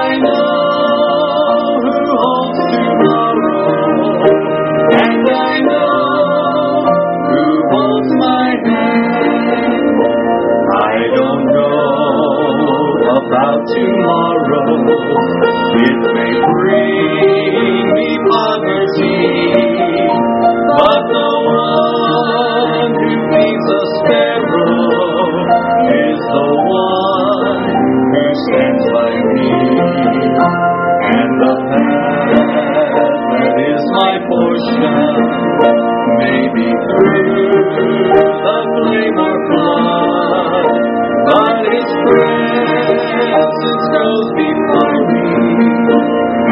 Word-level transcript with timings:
before 44.35 44.99
me, 45.07 45.23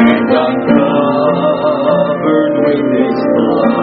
and 0.08 0.32
I'm 0.32 0.56
covered 0.64 2.54
with 2.64 2.84
His 2.94 3.18
blood. 3.36 3.73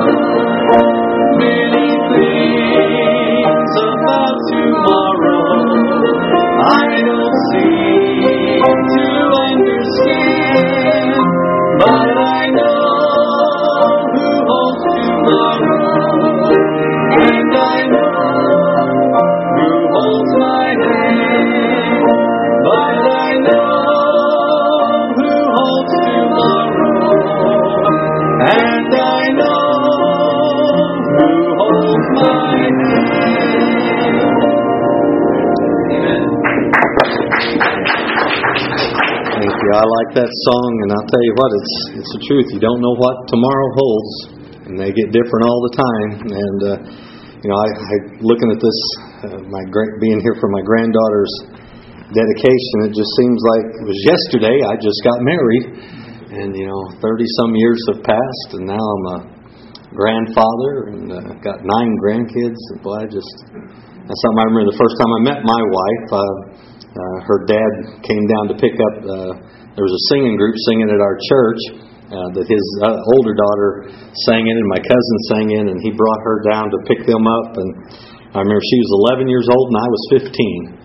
Like 40.11 40.27
that 40.27 40.36
song, 40.44 40.72
and 40.83 40.89
I'll 40.92 41.08
tell 41.08 41.23
you 41.23 41.33
what, 41.39 41.49
it's 41.55 41.76
it's 42.04 42.11
the 42.20 42.23
truth. 42.27 42.48
You 42.52 42.60
don't 42.60 42.83
know 42.83 42.95
what 42.99 43.16
tomorrow 43.32 43.67
holds, 43.80 44.14
and 44.67 44.76
they 44.76 44.92
get 44.92 45.16
different 45.16 45.44
all 45.48 45.61
the 45.72 45.76
time. 45.80 46.11
And 46.27 46.60
uh, 46.67 46.76
you 47.39 47.48
know, 47.48 47.55
I, 47.55 47.67
I 47.72 47.95
looking 48.20 48.52
at 48.52 48.60
this, 48.60 48.80
uh, 49.23 49.39
my 49.48 49.64
great 49.71 50.04
being 50.04 50.20
here 50.20 50.36
for 50.36 50.52
my 50.52 50.60
granddaughter's 50.67 51.32
dedication. 52.11 52.92
It 52.92 52.94
just 52.98 53.08
seems 53.23 53.39
like 53.55 53.66
it 53.71 53.88
was 53.88 54.00
yesterday. 54.04 54.55
I 54.67 54.76
just 54.76 55.00
got 55.00 55.23
married, 55.23 55.66
and 56.44 56.50
you 56.60 56.67
know, 56.67 56.82
thirty 57.00 57.27
some 57.39 57.55
years 57.55 57.80
have 57.95 58.04
passed, 58.04 58.50
and 58.60 58.67
now 58.67 58.83
I'm 58.83 59.05
a 59.16 59.20
grandfather 59.95 60.92
and 60.92 61.08
uh, 61.08 61.39
got 61.39 61.64
nine 61.64 61.92
grandkids. 62.04 62.60
And 62.76 62.83
boy, 62.83 63.00
I 63.00 63.08
just 63.08 63.32
that's 63.48 64.20
something 64.27 64.44
I 64.44 64.48
remember 64.52 64.76
the 64.76 64.82
first 64.82 64.95
time 65.00 65.11
I 65.16 65.21
met 65.23 65.39
my 65.48 65.61
wife. 65.71 66.05
Uh, 66.11 66.36
uh, 66.92 67.17
her 67.23 67.48
dad 67.48 68.04
came 68.04 68.27
down 68.27 68.52
to 68.52 68.55
pick 68.60 68.76
up. 68.76 68.95
Uh, 69.08 69.61
there 69.76 69.86
was 69.87 69.95
a 69.95 70.04
singing 70.11 70.36
group 70.36 70.55
singing 70.67 70.92
at 70.92 70.99
our 70.99 71.17
church 71.32 71.61
uh, 72.11 72.27
that 72.36 72.43
his 72.43 72.65
uh, 72.83 72.99
older 73.15 73.32
daughter 73.32 73.87
sang 74.27 74.43
in, 74.43 74.55
and 74.59 74.67
my 74.67 74.83
cousin 74.83 75.17
sang 75.32 75.48
in, 75.55 75.65
and 75.71 75.80
he 75.80 75.95
brought 75.95 76.21
her 76.27 76.43
down 76.52 76.67
to 76.67 76.77
pick 76.83 77.08
them 77.08 77.23
up. 77.23 77.55
And 77.55 77.70
I 78.36 78.43
remember 78.43 78.59
she 78.59 78.80
was 78.83 78.92
11 79.15 79.32
years 79.32 79.48
old, 79.48 79.71
and 79.71 79.77
I 79.80 79.87
was 79.87 80.04
15. 80.20 80.82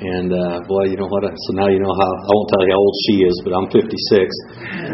And 0.00 0.28
uh, 0.32 0.64
boy, 0.64 0.88
you 0.88 0.96
know 0.96 1.12
what? 1.12 1.28
So 1.28 1.50
now 1.52 1.68
you 1.68 1.76
know 1.76 1.92
how. 1.92 2.08
I 2.08 2.30
won't 2.32 2.48
tell 2.56 2.64
you 2.64 2.72
how 2.72 2.80
old 2.80 2.96
she 3.04 3.14
is, 3.20 3.36
but 3.44 3.52
I'm 3.52 3.68
56. 3.68 3.84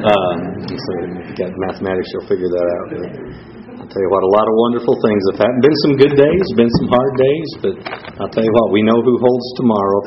Um, 0.02 0.38
so 0.66 0.90
if 1.22 1.30
you 1.30 1.34
got 1.38 1.54
mathematics, 1.70 2.10
you'll 2.10 2.26
figure 2.26 2.50
that 2.50 2.66
out. 2.66 2.86
But 2.90 3.55
I'll 3.86 3.94
tell 3.94 4.02
you 4.02 4.10
what, 4.10 4.26
a 4.26 4.32
lot 4.34 4.46
of 4.50 4.54
wonderful 4.66 4.98
things 4.98 5.22
have 5.30 5.38
happened. 5.46 5.62
Been 5.62 5.78
some 5.86 5.94
good 5.94 6.14
days, 6.18 6.42
been 6.58 6.74
some 6.82 6.90
hard 6.90 7.14
days, 7.22 7.48
but 7.62 7.74
I'll 8.18 8.32
tell 8.34 8.42
you 8.42 8.50
what, 8.50 8.74
we 8.74 8.82
know 8.82 8.98
who 8.98 9.14
holds 9.14 9.46
tomorrow, 9.54 10.00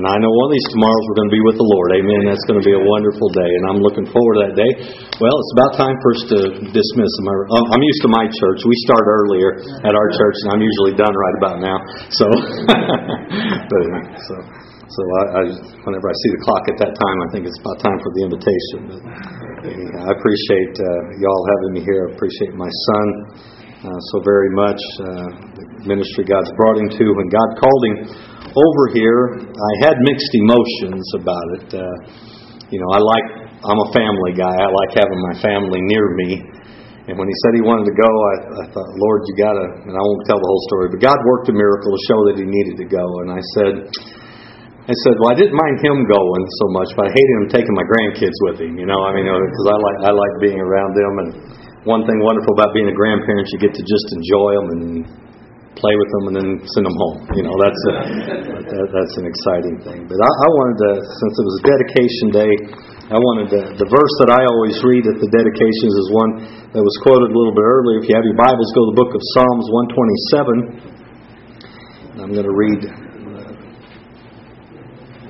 and 0.00 0.08
I 0.08 0.16
know 0.16 0.32
one 0.32 0.48
of 0.48 0.54
these 0.56 0.70
tomorrows 0.72 1.02
we're 1.12 1.20
going 1.20 1.28
to 1.28 1.36
be 1.36 1.44
with 1.44 1.60
the 1.60 1.68
Lord. 1.68 1.88
Amen. 2.00 2.24
That's 2.24 2.40
going 2.48 2.56
to 2.56 2.64
be 2.64 2.72
a 2.72 2.80
wonderful 2.80 3.28
day, 3.36 3.50
and 3.60 3.62
I'm 3.68 3.84
looking 3.84 4.08
forward 4.08 4.40
to 4.40 4.42
that 4.48 4.56
day. 4.56 4.72
Well, 5.20 5.36
it's 5.44 5.52
about 5.60 5.76
time 5.76 5.96
for 6.00 6.10
us 6.16 6.22
to 6.24 6.38
dismiss. 6.72 7.12
I'm 7.20 7.28
oh, 7.52 7.64
I'm 7.68 7.84
used 7.84 8.00
to 8.08 8.10
my 8.16 8.24
church. 8.32 8.64
We 8.64 8.72
start 8.88 9.04
earlier 9.04 9.60
at 9.84 9.92
our 9.92 10.08
church, 10.16 10.36
and 10.48 10.56
I'm 10.56 10.64
usually 10.64 10.96
done 10.96 11.12
right 11.12 11.36
about 11.36 11.56
now. 11.60 11.76
So, 12.08 12.32
but, 13.68 13.84
so. 14.24 14.67
So 14.88 15.00
I, 15.04 15.22
I, 15.36 15.42
whenever 15.84 16.08
I 16.08 16.16
see 16.24 16.30
the 16.32 16.42
clock 16.48 16.64
at 16.72 16.78
that 16.80 16.92
time, 16.96 17.18
I 17.20 17.28
think 17.28 17.44
it's 17.44 17.60
about 17.60 17.76
time 17.84 17.98
for 18.00 18.10
the 18.16 18.22
invitation. 18.24 18.78
But 18.88 19.00
I 20.00 20.10
appreciate 20.16 20.74
uh, 20.80 20.88
y'all 21.20 21.44
having 21.44 21.72
me 21.76 21.82
here. 21.84 22.08
I 22.08 22.16
appreciate 22.16 22.56
my 22.56 22.72
son 22.72 23.06
uh, 23.84 24.00
so 24.12 24.24
very 24.24 24.48
much. 24.56 24.80
Uh, 24.96 25.28
the 25.60 25.64
ministry 25.84 26.24
God's 26.24 26.48
brought 26.56 26.80
him 26.80 26.88
to. 26.88 27.04
When 27.04 27.28
God 27.28 27.48
called 27.60 27.82
him 27.84 27.96
over 28.48 28.84
here, 28.96 29.44
I 29.44 29.72
had 29.84 30.00
mixed 30.00 30.32
emotions 30.32 31.04
about 31.20 31.48
it. 31.60 31.66
Uh, 31.76 31.84
you 32.72 32.80
know, 32.80 32.88
I 32.96 33.00
like 33.04 33.26
I'm 33.60 33.80
a 33.84 33.90
family 33.92 34.40
guy. 34.40 34.56
I 34.56 34.68
like 34.72 34.92
having 34.96 35.20
my 35.20 35.36
family 35.44 35.84
near 35.84 36.06
me. 36.24 36.48
And 37.12 37.16
when 37.16 37.28
he 37.28 37.36
said 37.44 37.56
he 37.56 37.64
wanted 37.64 37.88
to 37.88 37.96
go, 37.96 38.08
I, 38.08 38.34
I 38.62 38.64
thought, 38.72 38.88
Lord, 38.96 39.20
you 39.28 39.34
got 39.40 39.52
to, 39.56 39.66
and 39.84 39.96
I 39.96 40.02
won't 40.04 40.24
tell 40.28 40.36
the 40.36 40.48
whole 40.48 40.64
story, 40.68 40.86
but 40.92 41.00
God 41.00 41.16
worked 41.24 41.48
a 41.48 41.56
miracle 41.56 41.88
to 41.88 42.00
show 42.04 42.20
that 42.28 42.36
he 42.36 42.44
needed 42.44 42.76
to 42.80 42.88
go. 42.88 43.04
And 43.24 43.32
I 43.32 43.40
said, 43.56 43.74
I 44.88 44.96
said, 45.04 45.20
well, 45.20 45.28
I 45.28 45.36
didn't 45.36 45.52
mind 45.52 45.84
him 45.84 46.00
going 46.08 46.44
so 46.64 46.66
much, 46.72 46.96
but 46.96 47.04
I 47.04 47.10
hated 47.12 47.34
him 47.44 47.46
taking 47.52 47.76
my 47.76 47.84
grandkids 47.84 48.32
with 48.48 48.56
him. 48.64 48.80
You 48.80 48.88
know, 48.88 49.04
I 49.04 49.12
mean, 49.12 49.28
because 49.28 49.68
I 49.68 49.76
like 49.76 49.98
I 50.08 50.12
like 50.16 50.34
being 50.40 50.56
around 50.56 50.96
them. 50.96 51.12
And 51.20 51.28
one 51.84 52.08
thing 52.08 52.16
wonderful 52.24 52.56
about 52.56 52.72
being 52.72 52.88
a 52.88 52.96
grandparent, 52.96 53.52
you 53.52 53.60
get 53.60 53.76
to 53.76 53.84
just 53.84 54.08
enjoy 54.16 54.56
them 54.56 54.66
and 54.72 55.04
play 55.76 55.92
with 55.92 56.08
them, 56.08 56.24
and 56.32 56.34
then 56.40 56.48
send 56.72 56.88
them 56.88 56.96
home. 56.96 57.20
You 57.36 57.44
know, 57.44 57.52
that's 57.60 57.82
a, 57.84 57.92
that, 58.64 58.88
that's 58.88 59.14
an 59.20 59.28
exciting 59.28 59.76
thing. 59.84 60.08
But 60.08 60.24
I, 60.24 60.30
I 60.32 60.48
wanted 60.56 60.76
to, 60.80 60.90
since 61.04 61.34
it 61.36 61.44
was 61.44 61.56
a 61.60 61.64
dedication 61.68 62.26
day, 62.32 62.52
I 63.12 63.20
wanted 63.20 63.46
to, 63.60 63.60
the 63.76 63.88
verse 63.92 64.14
that 64.24 64.32
I 64.32 64.48
always 64.48 64.80
read 64.88 65.04
at 65.04 65.20
the 65.20 65.28
dedications 65.28 65.92
is 66.00 66.08
one 66.16 66.32
that 66.72 66.80
was 66.80 66.96
quoted 67.04 67.28
a 67.28 67.36
little 67.36 67.52
bit 67.52 67.60
earlier. 67.60 68.00
If 68.00 68.08
you 68.08 68.16
have 68.16 68.24
your 68.24 68.40
Bibles, 68.40 68.72
go 68.72 68.88
to 68.88 68.96
the 68.96 68.98
book 69.04 69.12
of 69.12 69.20
Psalms 69.36 69.68
127. 72.16 72.24
I'm 72.24 72.32
going 72.32 72.48
to 72.48 72.56
read 72.56 73.07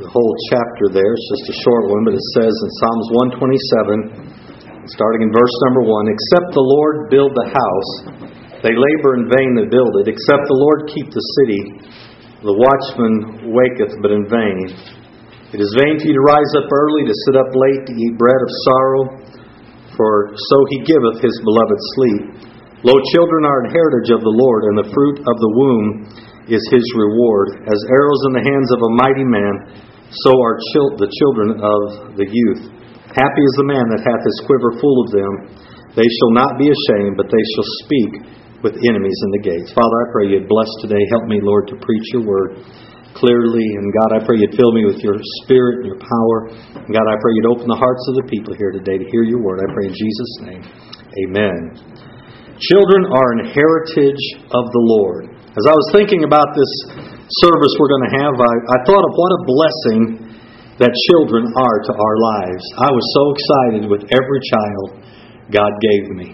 whole 0.09 0.35
chapter 0.49 0.89
there. 0.89 1.13
It's 1.13 1.29
just 1.37 1.53
a 1.53 1.57
short 1.65 1.93
one, 1.93 2.03
but 2.09 2.17
it 2.17 2.27
says 2.33 2.53
in 2.53 2.71
Psalms 2.81 3.07
127, 3.45 4.89
starting 4.89 5.29
in 5.29 5.31
verse 5.33 5.57
number 5.69 5.85
1 5.85 6.09
Except 6.09 6.49
the 6.57 6.65
Lord 6.65 7.13
build 7.13 7.37
the 7.37 7.49
house, 7.53 7.93
they 8.65 8.73
labor 8.73 9.21
in 9.21 9.29
vain 9.29 9.51
that 9.61 9.69
build 9.69 9.93
it. 10.01 10.09
Except 10.09 10.49
the 10.49 10.61
Lord 10.65 10.89
keep 10.89 11.13
the 11.13 11.27
city, 11.41 11.63
the 12.41 12.57
watchman 12.57 13.53
waketh 13.53 14.01
but 14.01 14.11
in 14.17 14.25
vain. 14.33 14.73
It 15.53 15.61
is 15.61 15.71
vain 15.77 15.97
for 16.01 16.07
you 16.09 16.17
to 16.17 16.27
rise 16.29 16.53
up 16.57 16.69
early, 16.69 17.09
to 17.09 17.17
sit 17.29 17.37
up 17.37 17.53
late, 17.53 17.89
to 17.89 17.95
eat 17.97 18.21
bread 18.21 18.37
of 18.37 18.51
sorrow, 18.65 19.03
for 19.97 20.33
so 20.37 20.57
he 20.73 20.85
giveth 20.89 21.21
his 21.21 21.37
beloved 21.45 21.81
sleep. 21.97 22.23
Lo, 22.85 22.95
children 23.11 23.43
are 23.43 23.65
an 23.67 23.75
heritage 23.75 24.13
of 24.15 24.23
the 24.23 24.31
Lord, 24.31 24.71
and 24.71 24.77
the 24.79 24.89
fruit 24.93 25.19
of 25.21 25.37
the 25.37 25.53
womb 25.57 25.87
is 26.49 26.63
his 26.73 26.87
reward. 26.97 27.65
As 27.67 27.81
arrows 27.91 28.23
in 28.31 28.33
the 28.39 28.47
hands 28.47 28.71
of 28.73 28.81
a 28.87 28.95
mighty 28.97 29.27
man, 29.27 29.88
so 30.11 30.31
are 30.33 30.57
chil- 30.73 30.97
the 30.97 31.11
children 31.11 31.49
of 31.61 31.81
the 32.17 32.29
youth. 32.29 32.63
Happy 33.13 33.43
is 33.45 33.55
the 33.61 33.69
man 33.69 33.85
that 33.93 34.05
hath 34.05 34.23
his 34.25 34.39
quiver 34.45 34.77
full 34.81 34.99
of 35.05 35.09
them. 35.13 35.33
They 35.97 36.07
shall 36.07 36.33
not 36.37 36.61
be 36.61 36.69
ashamed, 36.69 37.17
but 37.17 37.29
they 37.29 37.45
shall 37.57 37.69
speak 37.85 38.13
with 38.63 38.75
enemies 38.85 39.19
in 39.27 39.31
the 39.39 39.43
gates. 39.43 39.71
Father, 39.73 39.97
I 40.03 40.07
pray 40.13 40.25
you'd 40.35 40.51
bless 40.51 40.69
today. 40.85 41.01
Help 41.11 41.27
me, 41.31 41.41
Lord, 41.43 41.69
to 41.73 41.77
preach 41.81 42.07
your 42.13 42.25
word 42.27 42.63
clearly. 43.17 43.65
And 43.65 43.87
God, 44.03 44.15
I 44.15 44.21
pray 44.23 44.39
you'd 44.39 44.55
fill 44.55 44.73
me 44.73 44.87
with 44.87 45.01
your 45.03 45.17
spirit 45.43 45.83
and 45.83 45.87
your 45.89 46.01
power. 46.01 46.37
And 46.79 46.91
God, 46.91 47.07
I 47.07 47.17
pray 47.19 47.33
you'd 47.35 47.51
open 47.51 47.67
the 47.67 47.79
hearts 47.79 48.05
of 48.13 48.23
the 48.23 48.27
people 48.31 48.55
here 48.55 48.71
today 48.71 48.99
to 48.99 49.07
hear 49.11 49.25
your 49.25 49.43
word. 49.43 49.59
I 49.63 49.69
pray 49.73 49.91
in 49.91 49.95
Jesus' 49.95 50.35
name. 50.47 50.63
Amen. 51.27 51.59
Children 52.59 53.07
are 53.11 53.29
an 53.39 53.43
heritage 53.55 54.25
of 54.51 54.65
the 54.71 54.85
Lord. 54.99 55.31
As 55.55 55.65
I 55.67 55.75
was 55.75 55.89
thinking 55.95 56.23
about 56.23 56.55
this 56.55 56.73
service 57.45 57.73
we're 57.77 57.93
going 57.93 58.07
to 58.09 58.15
have, 58.25 58.35
I, 58.37 58.55
I 58.73 58.79
thought 58.89 59.05
of 59.05 59.13
what 59.13 59.31
a 59.37 59.41
blessing 59.45 60.01
that 60.81 60.93
children 61.11 61.45
are 61.45 61.79
to 61.91 61.93
our 61.93 62.17
lives. 62.17 62.65
I 62.79 62.91
was 62.91 63.05
so 63.13 63.23
excited 63.35 63.83
with 63.91 64.03
every 64.09 64.41
child 64.47 64.87
God 65.51 65.73
gave 65.83 66.05
me. 66.15 66.29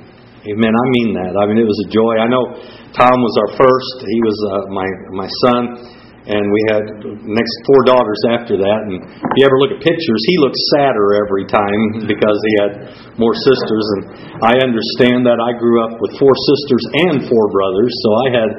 Amen. 0.45 0.73
I 0.77 0.87
mean 1.01 1.17
that. 1.17 1.33
I 1.41 1.49
mean, 1.49 1.57
it 1.57 1.65
was 1.65 1.81
a 1.81 1.89
joy. 1.89 2.21
I 2.21 2.29
know 2.29 2.45
Tom 2.93 3.17
was 3.25 3.35
our 3.41 3.51
first. 3.57 4.05
He 4.05 4.21
was 4.21 4.37
uh, 4.45 4.69
my 4.69 4.89
my 5.17 5.29
son 5.41 5.94
and 6.25 6.49
we 6.49 6.61
had 6.73 6.85
next 7.29 7.55
four 7.69 7.85
daughters 7.85 8.17
after 8.33 8.57
that. 8.57 8.79
And 8.89 8.97
if 8.97 9.35
you 9.37 9.45
ever 9.45 9.61
look 9.61 9.77
at 9.77 9.81
pictures, 9.85 10.21
he 10.25 10.41
looks 10.41 10.57
sadder 10.73 11.21
every 11.21 11.45
time 11.45 12.09
because 12.09 12.39
he 12.49 12.53
had 12.65 12.73
more 13.21 13.37
sisters. 13.37 13.85
And 14.01 14.03
I 14.41 14.57
understand 14.65 15.29
that. 15.29 15.37
I 15.37 15.53
grew 15.61 15.85
up 15.85 16.01
with 16.01 16.17
four 16.17 16.33
sisters 16.33 16.85
and 17.13 17.15
four 17.29 17.45
brothers, 17.53 17.93
so 18.01 18.09
I 18.25 18.29
had 18.41 18.51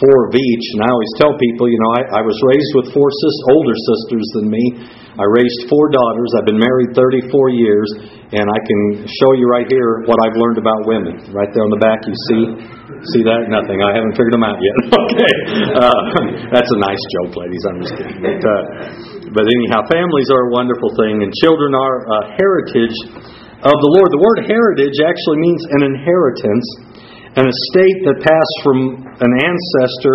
four 0.00 0.16
of 0.28 0.32
each. 0.32 0.66
And 0.76 0.80
I 0.80 0.88
always 0.88 1.12
tell 1.20 1.36
people, 1.36 1.68
you 1.68 1.76
know, 1.76 1.92
I, 2.00 2.02
I 2.18 2.22
was 2.24 2.36
raised 2.40 2.72
with 2.80 2.86
four 2.96 3.08
sis, 3.12 3.36
older 3.52 3.76
sisters 3.76 4.26
than 4.40 4.46
me. 4.48 4.64
I 5.20 5.26
raised 5.28 5.68
four 5.68 5.92
daughters. 5.92 6.32
I've 6.40 6.48
been 6.48 6.62
married 6.62 6.96
34 6.96 7.52
years, 7.52 7.88
and 8.30 8.46
I 8.46 8.60
can 8.62 9.10
show 9.10 9.30
you 9.34 9.50
right 9.50 9.66
here 9.66 10.06
what 10.06 10.14
I've 10.22 10.38
learned 10.38 10.62
about 10.62 10.86
women. 10.86 11.18
Right 11.34 11.50
there 11.50 11.66
on 11.66 11.72
the 11.74 11.82
back, 11.82 11.98
you 12.06 12.14
see. 12.30 12.42
See 13.18 13.22
that? 13.26 13.50
Nothing. 13.50 13.82
I 13.82 13.90
haven't 13.90 14.14
figured 14.14 14.30
them 14.30 14.46
out 14.46 14.54
yet. 14.62 14.76
okay. 15.10 15.34
Uh, 15.74 16.00
that's 16.54 16.70
a 16.70 16.78
nice 16.78 17.02
joke, 17.18 17.34
ladies. 17.34 17.62
I'm 17.66 17.78
just 17.82 17.94
kidding. 17.98 18.22
But, 18.22 18.38
uh, 18.38 18.62
but 19.34 19.44
anyhow, 19.50 19.82
families 19.90 20.30
are 20.30 20.46
a 20.46 20.50
wonderful 20.54 20.94
thing, 20.94 21.26
and 21.26 21.34
children 21.42 21.74
are 21.74 21.96
a 22.06 22.20
heritage 22.38 22.96
of 23.66 23.74
the 23.74 23.90
Lord. 23.98 24.14
The 24.14 24.22
word 24.22 24.46
heritage 24.46 25.02
actually 25.02 25.38
means 25.42 25.62
an 25.74 25.82
inheritance, 25.90 26.66
an 27.34 27.50
estate 27.50 27.98
that 28.06 28.16
passed 28.22 28.56
from 28.62 29.10
an 29.10 29.32
ancestor 29.42 30.14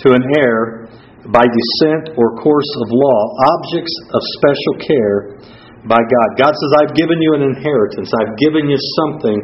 to 0.00 0.16
an 0.16 0.24
heir 0.32 0.88
by 1.28 1.44
descent 1.44 2.16
or 2.16 2.40
course 2.40 2.72
of 2.80 2.88
law, 2.88 3.20
objects 3.52 3.92
of 4.16 4.20
special 4.40 4.74
care 4.80 5.20
by 5.88 5.96
God. 5.96 6.28
God 6.36 6.52
says, 6.52 6.72
I've 6.84 6.92
given 6.92 7.16
you 7.24 7.40
an 7.40 7.56
inheritance. 7.56 8.12
I've 8.12 8.36
given 8.36 8.68
you 8.68 8.76
something 9.00 9.38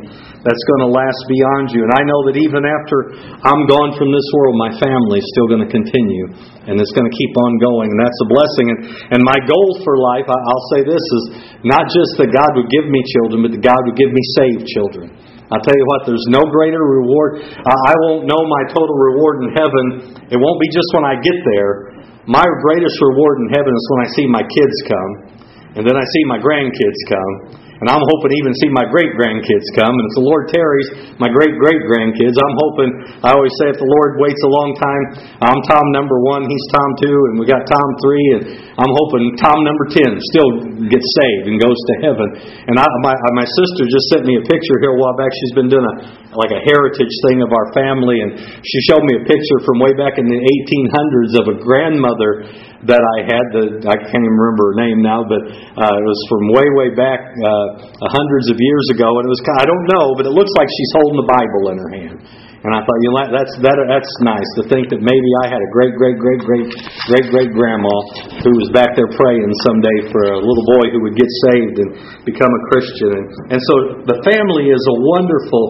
that's 0.44 0.64
going 0.68 0.82
to 0.84 0.90
last 0.92 1.20
beyond 1.32 1.72
you. 1.72 1.80
And 1.80 1.92
I 1.96 2.02
know 2.04 2.20
that 2.28 2.36
even 2.36 2.60
after 2.60 3.16
I'm 3.40 3.64
gone 3.64 3.96
from 3.96 4.12
this 4.12 4.28
world, 4.36 4.60
my 4.60 4.72
family 4.76 5.24
is 5.24 5.28
still 5.32 5.48
going 5.48 5.64
to 5.64 5.72
continue. 5.72 6.28
And 6.68 6.76
it's 6.76 6.92
going 6.92 7.08
to 7.08 7.16
keep 7.16 7.32
on 7.40 7.56
going. 7.56 7.88
And 7.88 7.98
that's 8.04 8.20
a 8.20 8.28
blessing. 8.28 8.66
And, 8.68 8.78
and 9.16 9.20
my 9.24 9.38
goal 9.48 9.80
for 9.80 9.96
life, 9.96 10.28
I'll 10.28 10.66
say 10.76 10.84
this, 10.84 11.00
is 11.00 11.24
not 11.64 11.88
just 11.88 12.20
that 12.20 12.28
God 12.28 12.52
would 12.60 12.68
give 12.68 12.84
me 12.84 13.00
children, 13.16 13.40
but 13.40 13.56
that 13.56 13.64
God 13.64 13.80
would 13.88 13.96
give 13.96 14.12
me 14.12 14.20
saved 14.36 14.68
children. 14.68 15.16
I'll 15.48 15.62
tell 15.62 15.78
you 15.78 15.86
what, 15.88 16.04
there's 16.04 16.26
no 16.28 16.42
greater 16.52 16.82
reward. 16.82 17.38
I 17.64 17.94
won't 18.10 18.26
know 18.26 18.44
my 18.44 18.62
total 18.74 18.92
reward 18.92 19.46
in 19.46 19.48
heaven. 19.56 19.84
It 20.26 20.36
won't 20.36 20.58
be 20.60 20.68
just 20.74 20.90
when 20.92 21.06
I 21.06 21.16
get 21.22 21.38
there. 21.56 21.96
My 22.26 22.42
greatest 22.42 22.98
reward 22.98 23.46
in 23.46 23.48
heaven 23.54 23.70
is 23.70 23.84
when 23.94 24.00
I 24.02 24.08
see 24.18 24.26
my 24.26 24.42
kids 24.42 24.76
come 24.90 25.35
and 25.76 25.84
then 25.84 25.96
I 25.96 26.04
see 26.16 26.24
my 26.24 26.40
grandkids 26.40 27.00
come. 27.06 27.66
And 27.76 27.92
I'm 27.92 28.00
hoping 28.00 28.32
to 28.32 28.36
even 28.40 28.56
see 28.56 28.72
my 28.72 28.88
great 28.88 29.12
grandkids 29.20 29.68
come. 29.76 29.92
And 29.92 30.04
if 30.08 30.14
the 30.16 30.24
Lord 30.24 30.48
tarries, 30.48 30.88
my 31.20 31.28
great 31.28 31.52
great 31.60 31.84
grandkids. 31.84 32.32
I'm 32.32 32.56
hoping, 32.56 32.90
I 33.20 33.36
always 33.36 33.52
say, 33.60 33.68
if 33.68 33.76
the 33.76 33.84
Lord 34.00 34.16
waits 34.16 34.40
a 34.48 34.52
long 34.52 34.72
time, 34.80 35.02
I'm 35.44 35.60
Tom 35.68 35.84
number 35.92 36.16
one, 36.24 36.48
he's 36.48 36.66
Tom 36.72 36.88
two, 37.04 37.18
and 37.28 37.34
we 37.36 37.44
got 37.44 37.68
Tom 37.68 37.88
three, 38.00 38.26
and 38.32 38.42
I'm 38.80 38.92
hoping 39.04 39.36
Tom 39.36 39.60
number 39.60 39.92
ten 39.92 40.16
still 40.32 40.50
gets 40.88 41.04
saved 41.20 41.52
and 41.52 41.60
goes 41.60 41.76
to 41.76 41.94
heaven. 42.00 42.28
And 42.64 42.80
I, 42.80 42.86
my, 43.04 43.12
my 43.36 43.44
sister 43.44 43.84
just 43.92 44.08
sent 44.08 44.24
me 44.24 44.40
a 44.40 44.44
picture 44.48 44.80
here 44.80 44.96
a 44.96 44.98
while 44.98 45.12
back. 45.12 45.28
She's 45.44 45.52
been 45.52 45.68
doing 45.68 45.84
a 45.84 45.94
like 46.36 46.52
a 46.52 46.60
heritage 46.64 47.12
thing 47.28 47.40
of 47.40 47.52
our 47.52 47.72
family, 47.72 48.20
and 48.24 48.36
she 48.64 48.78
showed 48.88 49.04
me 49.04 49.20
a 49.20 49.24
picture 49.24 49.58
from 49.64 49.80
way 49.80 49.96
back 49.96 50.20
in 50.20 50.28
the 50.28 50.40
1800s 50.40 51.32
of 51.40 51.44
a 51.48 51.56
grandmother 51.60 52.48
that 52.84 53.00
I 53.00 53.18
had. 53.24 53.44
The 53.56 53.64
I 53.88 53.96
can't 53.96 54.24
even 54.24 54.36
remember 54.36 54.76
her 54.76 54.78
name 54.84 54.98
now, 55.00 55.24
but 55.24 55.42
uh, 55.48 55.94
it 55.96 56.04
was 56.04 56.20
from 56.28 56.42
way, 56.52 56.68
way 56.76 56.88
back 56.92 57.24
uh, 57.24 57.66
hundreds 58.12 58.52
of 58.52 58.60
years 58.60 58.86
ago, 58.92 59.08
and 59.16 59.24
it 59.24 59.32
was 59.32 59.40
I 59.56 59.64
don't 59.64 59.86
know, 59.96 60.06
but 60.12 60.28
it 60.28 60.34
looks 60.36 60.52
like 60.60 60.68
she's 60.68 60.92
holding 61.00 61.18
the 61.24 61.30
Bible 61.30 61.62
in 61.72 61.76
her 61.80 61.90
hand. 61.92 62.18
And 62.66 62.74
I 62.74 62.82
thought, 62.82 62.98
you 62.98 63.10
know, 63.14 63.30
that's 63.30 63.54
that, 63.62 63.78
that's 63.86 64.12
nice 64.26 64.50
to 64.58 64.66
think 64.66 64.90
that 64.90 64.98
maybe 64.98 65.30
I 65.46 65.54
had 65.54 65.62
a 65.62 65.70
great, 65.70 65.94
great, 65.94 66.18
great, 66.18 66.42
great, 66.42 66.66
great, 67.06 67.26
great 67.30 67.50
grandma 67.54 67.94
who 68.42 68.50
was 68.58 68.74
back 68.74 68.98
there 68.98 69.06
praying 69.14 69.46
someday 69.62 70.10
for 70.10 70.34
a 70.34 70.42
little 70.42 70.66
boy 70.74 70.90
who 70.90 70.98
would 71.06 71.14
get 71.14 71.30
saved 71.46 71.78
and 71.78 71.90
become 72.26 72.50
a 72.50 72.62
Christian. 72.74 73.22
And, 73.22 73.54
and 73.54 73.60
so 73.62 73.74
the 74.10 74.18
family 74.26 74.66
is 74.66 74.82
a 74.82 74.96
wonderful, 74.98 75.64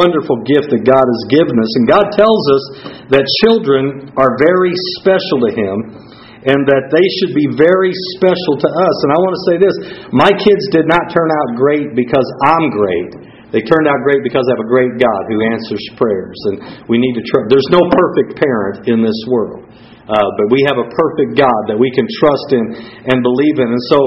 wonderful 0.00 0.40
gift 0.48 0.72
that 0.72 0.88
God 0.88 1.04
has 1.04 1.22
given 1.28 1.52
us. 1.60 1.68
And 1.68 1.84
God 1.84 2.06
tells 2.16 2.42
us 2.48 2.64
that 3.12 3.28
children 3.44 4.08
are 4.16 4.32
very 4.40 4.72
special 4.96 5.44
to 5.44 5.50
Him 5.52 6.07
and 6.48 6.64
that 6.64 6.88
they 6.88 7.06
should 7.20 7.36
be 7.36 7.52
very 7.60 7.92
special 8.16 8.56
to 8.56 8.68
us. 8.68 8.96
And 9.04 9.10
I 9.12 9.18
want 9.20 9.34
to 9.36 9.44
say 9.52 9.56
this 9.60 9.76
my 10.16 10.32
kids 10.32 10.64
did 10.72 10.88
not 10.88 11.12
turn 11.12 11.28
out 11.28 11.60
great 11.60 11.92
because 11.92 12.24
I'm 12.48 12.72
great. 12.72 13.28
They 13.52 13.64
turned 13.64 13.88
out 13.88 14.00
great 14.04 14.20
because 14.24 14.44
I 14.48 14.56
have 14.56 14.64
a 14.64 14.68
great 14.68 14.96
God 15.00 15.22
who 15.28 15.40
answers 15.40 15.80
prayers. 15.96 16.36
And 16.52 16.88
we 16.88 17.00
need 17.00 17.16
to 17.16 17.24
trust. 17.24 17.48
There's 17.48 17.72
no 17.72 17.80
perfect 17.80 18.40
parent 18.40 18.88
in 18.88 19.00
this 19.00 19.16
world. 19.28 19.68
Uh, 20.08 20.28
but 20.40 20.48
we 20.48 20.64
have 20.64 20.80
a 20.80 20.88
perfect 20.88 21.36
God 21.36 21.60
that 21.68 21.76
we 21.76 21.92
can 21.92 22.08
trust 22.16 22.48
in 22.56 22.64
and 23.12 23.20
believe 23.20 23.60
in. 23.60 23.68
And 23.68 23.84
so 23.92 23.98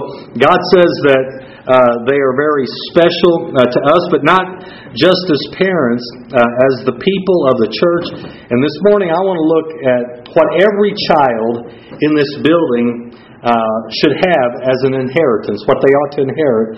God 0.42 0.58
says 0.74 0.94
that 1.14 1.26
uh, 1.72 2.04
they 2.04 2.20
are 2.20 2.36
very 2.36 2.68
special 2.92 3.56
uh, 3.56 3.64
to 3.64 3.80
us, 3.96 4.04
but 4.12 4.28
not 4.28 4.44
just 4.92 5.24
as 5.32 5.40
parents, 5.56 6.04
uh, 6.36 6.68
as 6.68 6.74
the 6.84 7.00
people 7.00 7.40
of 7.48 7.56
the 7.64 7.72
church. 7.72 8.28
And 8.52 8.60
this 8.60 8.76
morning 8.92 9.08
I 9.08 9.22
want 9.24 9.40
to 9.40 9.48
look 9.48 9.70
at 9.88 10.04
what 10.36 10.48
every 10.60 10.92
child 11.08 11.72
in 12.04 12.12
this 12.12 12.32
building 12.44 13.16
uh, 13.40 13.78
should 14.04 14.20
have 14.20 14.52
as 14.68 14.80
an 14.84 15.00
inheritance, 15.00 15.64
what 15.66 15.80
they 15.80 15.94
ought 15.96 16.12
to 16.20 16.22
inherit 16.28 16.70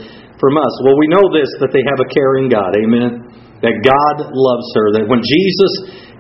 from 0.44 0.60
us? 0.60 0.74
Well, 0.84 1.00
we 1.00 1.08
know 1.08 1.24
this 1.32 1.48
that 1.64 1.72
they 1.72 1.84
have 1.88 2.04
a 2.04 2.10
caring 2.12 2.52
God. 2.52 2.76
Amen. 2.76 3.32
That 3.64 3.80
God 3.80 4.16
loves 4.28 4.68
her. 4.76 5.00
That 5.00 5.08
when 5.08 5.24
Jesus 5.24 5.74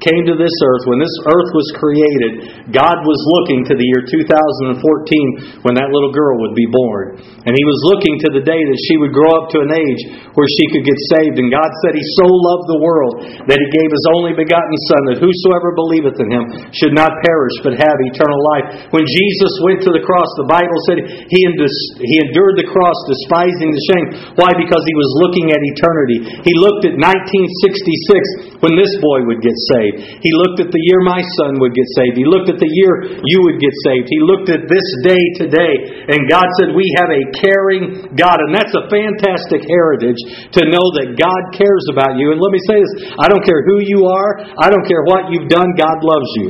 came 0.03 0.23
to 0.27 0.35
this 0.35 0.51
earth, 0.51 0.83
when 0.91 0.99
this 0.99 1.15
earth 1.23 1.49
was 1.55 1.67
created, 1.79 2.31
God 2.75 2.97
was 3.03 3.19
looking 3.39 3.63
to 3.71 3.73
the 3.79 3.87
year 3.87 4.03
2014 4.03 5.63
when 5.63 5.79
that 5.79 5.91
little 5.95 6.11
girl 6.11 6.43
would 6.43 6.55
be 6.55 6.67
born. 6.67 7.19
And 7.47 7.55
He 7.55 7.65
was 7.67 7.79
looking 7.87 8.19
to 8.27 8.29
the 8.35 8.43
day 8.43 8.59
that 8.59 8.79
she 8.87 8.99
would 8.99 9.15
grow 9.15 9.31
up 9.39 9.47
to 9.55 9.63
an 9.63 9.71
age 9.71 10.01
where 10.35 10.49
she 10.59 10.65
could 10.75 10.83
get 10.83 10.99
saved. 11.15 11.39
And 11.39 11.47
God 11.47 11.71
said 11.83 11.95
He 11.95 12.05
so 12.19 12.27
loved 12.27 12.67
the 12.67 12.83
world 12.83 13.13
that 13.47 13.59
He 13.59 13.67
gave 13.71 13.89
His 13.89 14.05
only 14.11 14.35
begotten 14.35 14.75
Son, 14.91 15.01
that 15.11 15.23
whosoever 15.23 15.71
believeth 15.71 16.19
in 16.19 16.29
Him 16.31 16.45
should 16.75 16.95
not 16.95 17.15
perish 17.23 17.55
but 17.63 17.79
have 17.79 17.97
eternal 18.11 18.41
life. 18.55 18.91
When 18.91 19.07
Jesus 19.07 19.53
went 19.63 19.83
to 19.87 19.91
the 19.95 20.03
cross, 20.03 20.29
the 20.35 20.51
Bible 20.51 20.79
said 20.91 20.99
He, 21.31 21.39
he 21.39 22.15
endured 22.27 22.59
the 22.59 22.67
cross, 22.67 22.97
despising 23.07 23.71
the 23.71 23.83
shame. 23.87 24.07
Why? 24.35 24.51
Because 24.55 24.83
He 24.83 24.95
was 24.99 25.09
looking 25.23 25.55
at 25.55 25.61
eternity. 25.63 26.19
He 26.43 26.53
looked 26.59 26.83
at 26.87 26.99
1966 26.99 28.59
when 28.59 28.75
this 28.75 28.91
boy 28.99 29.23
would 29.31 29.39
get 29.39 29.55
saved 29.71 29.92
saved. 29.93 30.21
He 30.25 30.31
looked 30.33 30.59
at 30.65 30.69
the 30.73 30.83
year 30.89 30.99
my 31.05 31.21
son 31.37 31.61
would 31.61 31.73
get 31.77 31.85
saved. 31.97 32.17
He 32.17 32.25
looked 32.25 32.49
at 32.49 32.57
the 32.57 32.69
year 32.69 33.21
you 33.21 33.39
would 33.45 33.59
get 33.61 33.73
saved. 33.85 34.09
He 34.09 34.21
looked 34.25 34.49
at 34.49 34.65
this 34.65 34.87
day 35.05 35.23
today. 35.37 35.75
And 36.09 36.25
God 36.25 36.45
said, 36.59 36.73
We 36.73 36.85
have 36.97 37.09
a 37.13 37.23
caring 37.37 38.13
God. 38.17 38.37
And 38.41 38.51
that's 38.53 38.73
a 38.73 38.89
fantastic 38.89 39.65
heritage 39.69 40.19
to 40.57 40.61
know 40.69 40.85
that 41.01 41.17
God 41.17 41.41
cares 41.53 41.85
about 41.91 42.17
you. 42.17 42.33
And 42.33 42.41
let 42.41 42.51
me 42.51 42.61
say 42.65 42.81
this 42.81 42.93
I 43.21 43.29
don't 43.29 43.43
care 43.45 43.61
who 43.65 43.81
you 43.85 44.05
are, 44.09 44.31
I 44.57 44.73
don't 44.73 44.85
care 44.89 45.03
what 45.05 45.29
you've 45.29 45.49
done, 45.49 45.69
God 45.77 45.97
loves 46.01 46.31
you. 46.41 46.49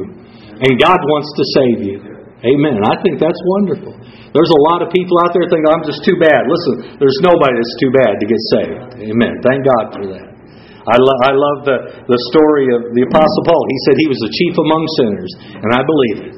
And 0.63 0.79
God 0.79 0.99
wants 1.11 1.29
to 1.35 1.43
save 1.59 1.79
you. 1.83 1.97
Amen. 2.43 2.83
I 2.83 2.95
think 3.03 3.19
that's 3.19 3.39
wonderful. 3.59 3.95
There's 4.35 4.51
a 4.51 4.61
lot 4.73 4.81
of 4.81 4.91
people 4.91 5.15
out 5.23 5.31
there 5.31 5.47
thinking, 5.47 5.69
I'm 5.69 5.85
just 5.85 6.03
too 6.03 6.17
bad. 6.19 6.43
Listen, 6.49 6.97
there's 6.99 7.19
nobody 7.21 7.55
that's 7.55 7.77
too 7.79 7.91
bad 7.93 8.19
to 8.19 8.25
get 8.25 8.41
saved. 8.51 8.83
Amen. 8.99 9.33
Thank 9.45 9.61
God 9.63 9.85
for 9.95 10.03
that. 10.11 10.32
I, 10.83 10.97
lo- 10.99 11.21
I 11.23 11.31
love 11.31 11.57
the, 11.63 11.77
the 12.05 12.19
story 12.31 12.67
of 12.75 12.91
the 12.91 13.03
Apostle 13.07 13.43
Paul. 13.47 13.63
He 13.71 13.79
said 13.87 13.93
he 13.99 14.09
was 14.11 14.19
the 14.19 14.31
chief 14.35 14.53
among 14.59 14.83
sinners, 14.99 15.31
and 15.63 15.69
I 15.71 15.81
believe 15.81 16.17
it. 16.27 16.33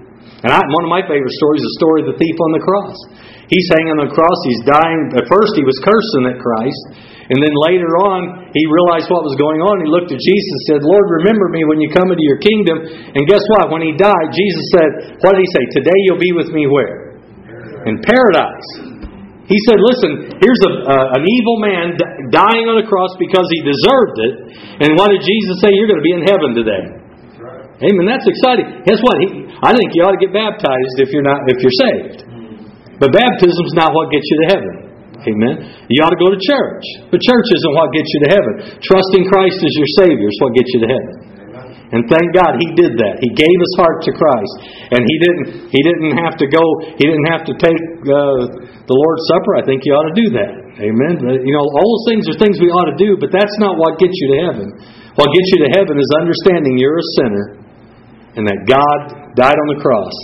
And 0.45 0.53
I, 0.53 0.61
one 0.61 0.85
of 0.85 0.91
my 0.93 1.01
favorite 1.01 1.33
stories 1.41 1.65
is 1.65 1.69
the 1.73 1.77
story 1.81 1.99
of 2.05 2.07
the 2.13 2.17
thief 2.21 2.37
on 2.37 2.51
the 2.53 2.61
cross. 2.61 2.93
He's 3.49 3.65
hanging 3.73 3.97
on 3.97 4.09
the 4.09 4.13
cross. 4.13 4.39
He's 4.45 4.61
dying. 4.65 5.17
At 5.17 5.25
first, 5.25 5.57
he 5.57 5.65
was 5.65 5.77
cursing 5.81 6.29
at 6.29 6.37
Christ. 6.37 6.81
And 7.25 7.41
then 7.41 7.53
later 7.65 7.89
on, 8.05 8.53
he 8.53 8.63
realized 8.69 9.09
what 9.09 9.25
was 9.25 9.33
going 9.37 9.57
on. 9.57 9.81
He 9.81 9.89
looked 9.89 10.13
at 10.13 10.21
Jesus 10.21 10.51
and 10.53 10.63
said, 10.69 10.81
Lord, 10.85 11.05
remember 11.25 11.49
me 11.49 11.65
when 11.65 11.81
you 11.81 11.89
come 11.89 12.13
into 12.13 12.21
your 12.21 12.37
kingdom. 12.37 12.85
And 12.85 13.25
guess 13.25 13.41
what? 13.57 13.73
When 13.73 13.81
he 13.81 13.97
died, 13.97 14.29
Jesus 14.29 14.65
said, 14.77 14.89
What 15.25 15.33
did 15.33 15.41
he 15.41 15.49
say? 15.49 15.63
Today 15.81 15.97
you'll 16.05 16.21
be 16.21 16.33
with 16.37 16.53
me 16.53 16.69
where? 16.69 17.17
In 17.89 18.01
paradise. 18.05 18.69
He 19.45 19.57
said, 19.69 19.77
Listen, 19.77 20.41
here's 20.41 20.61
a, 20.65 20.71
uh, 20.89 21.17
an 21.17 21.23
evil 21.23 21.57
man 21.61 21.85
dying 22.33 22.65
on 22.65 22.81
the 22.81 22.87
cross 22.89 23.13
because 23.21 23.45
he 23.53 23.61
deserved 23.61 24.17
it. 24.25 24.33
And 24.81 24.97
what 24.97 25.13
did 25.13 25.21
Jesus 25.21 25.61
say? 25.61 25.69
You're 25.69 25.89
going 25.89 26.01
to 26.01 26.07
be 26.07 26.17
in 26.17 26.25
heaven 26.25 26.57
today. 26.57 26.83
Amen. 27.85 28.05
That's 28.07 28.25
exciting. 28.25 28.81
Guess 28.87 29.03
what? 29.03 29.15
He, 29.21 29.27
I 29.61 29.75
think 29.75 29.91
you 29.93 30.01
ought 30.07 30.15
to 30.15 30.21
get 30.21 30.31
baptized 30.31 30.95
if 30.97 31.11
you're 31.11 31.25
not 31.25 31.45
if 31.51 31.59
you're 31.61 31.79
saved. 31.83 32.25
But 32.97 33.11
baptism's 33.11 33.75
not 33.75 33.91
what 33.91 34.09
gets 34.09 34.23
you 34.23 34.37
to 34.41 34.47
heaven. 34.55 34.75
Amen. 35.25 35.55
You 35.91 35.99
ought 36.05 36.15
to 36.15 36.21
go 36.21 36.31
to 36.31 36.39
church. 36.39 36.85
But 37.11 37.19
church 37.19 37.47
isn't 37.51 37.73
what 37.75 37.91
gets 37.91 38.09
you 38.15 38.19
to 38.25 38.29
heaven. 38.31 38.53
Trusting 38.79 39.23
Christ 39.27 39.59
as 39.59 39.73
your 39.75 39.89
Savior 40.05 40.27
is 40.29 40.37
what 40.39 40.53
gets 40.55 40.69
you 40.71 40.79
to 40.85 40.89
heaven. 40.89 41.34
And 41.93 42.01
thank 42.09 42.33
God 42.33 42.57
He 42.57 42.69
did 42.73 42.97
that. 42.97 43.21
He 43.21 43.29
gave 43.35 43.57
His 43.61 43.73
heart 43.77 44.01
to 44.09 44.11
Christ, 44.15 44.53
and 44.89 45.01
He 45.05 45.15
didn't. 45.21 45.45
He 45.69 45.81
didn't 45.85 46.17
have 46.17 46.33
to 46.41 46.47
go. 46.49 46.63
He 46.97 47.05
didn't 47.05 47.29
have 47.29 47.45
to 47.45 47.53
take 47.61 47.77
uh, 48.05 48.41
the 48.89 48.95
Lord's 48.95 49.23
Supper. 49.29 49.61
I 49.61 49.63
think 49.65 49.85
you 49.85 49.93
ought 49.93 50.09
to 50.09 50.17
do 50.17 50.27
that. 50.33 50.51
Amen. 50.81 51.13
You 51.23 51.53
know, 51.53 51.65
all 51.65 51.87
those 51.87 52.07
things 52.09 52.23
are 52.27 52.37
things 52.41 52.57
we 52.57 52.73
ought 52.73 52.89
to 52.89 52.99
do, 52.99 53.15
but 53.21 53.29
that's 53.29 53.55
not 53.61 53.77
what 53.77 54.01
gets 54.01 54.13
you 54.17 54.27
to 54.33 54.39
heaven. 54.49 54.67
What 55.15 55.29
gets 55.31 55.47
you 55.55 55.59
to 55.65 55.69
heaven 55.77 55.95
is 56.01 56.09
understanding 56.19 56.75
you're 56.75 56.99
a 56.99 57.09
sinner, 57.21 57.45
and 58.35 58.43
that 58.43 58.65
God 58.67 59.33
died 59.37 59.55
on 59.55 59.67
the 59.77 59.79
cross 59.79 60.15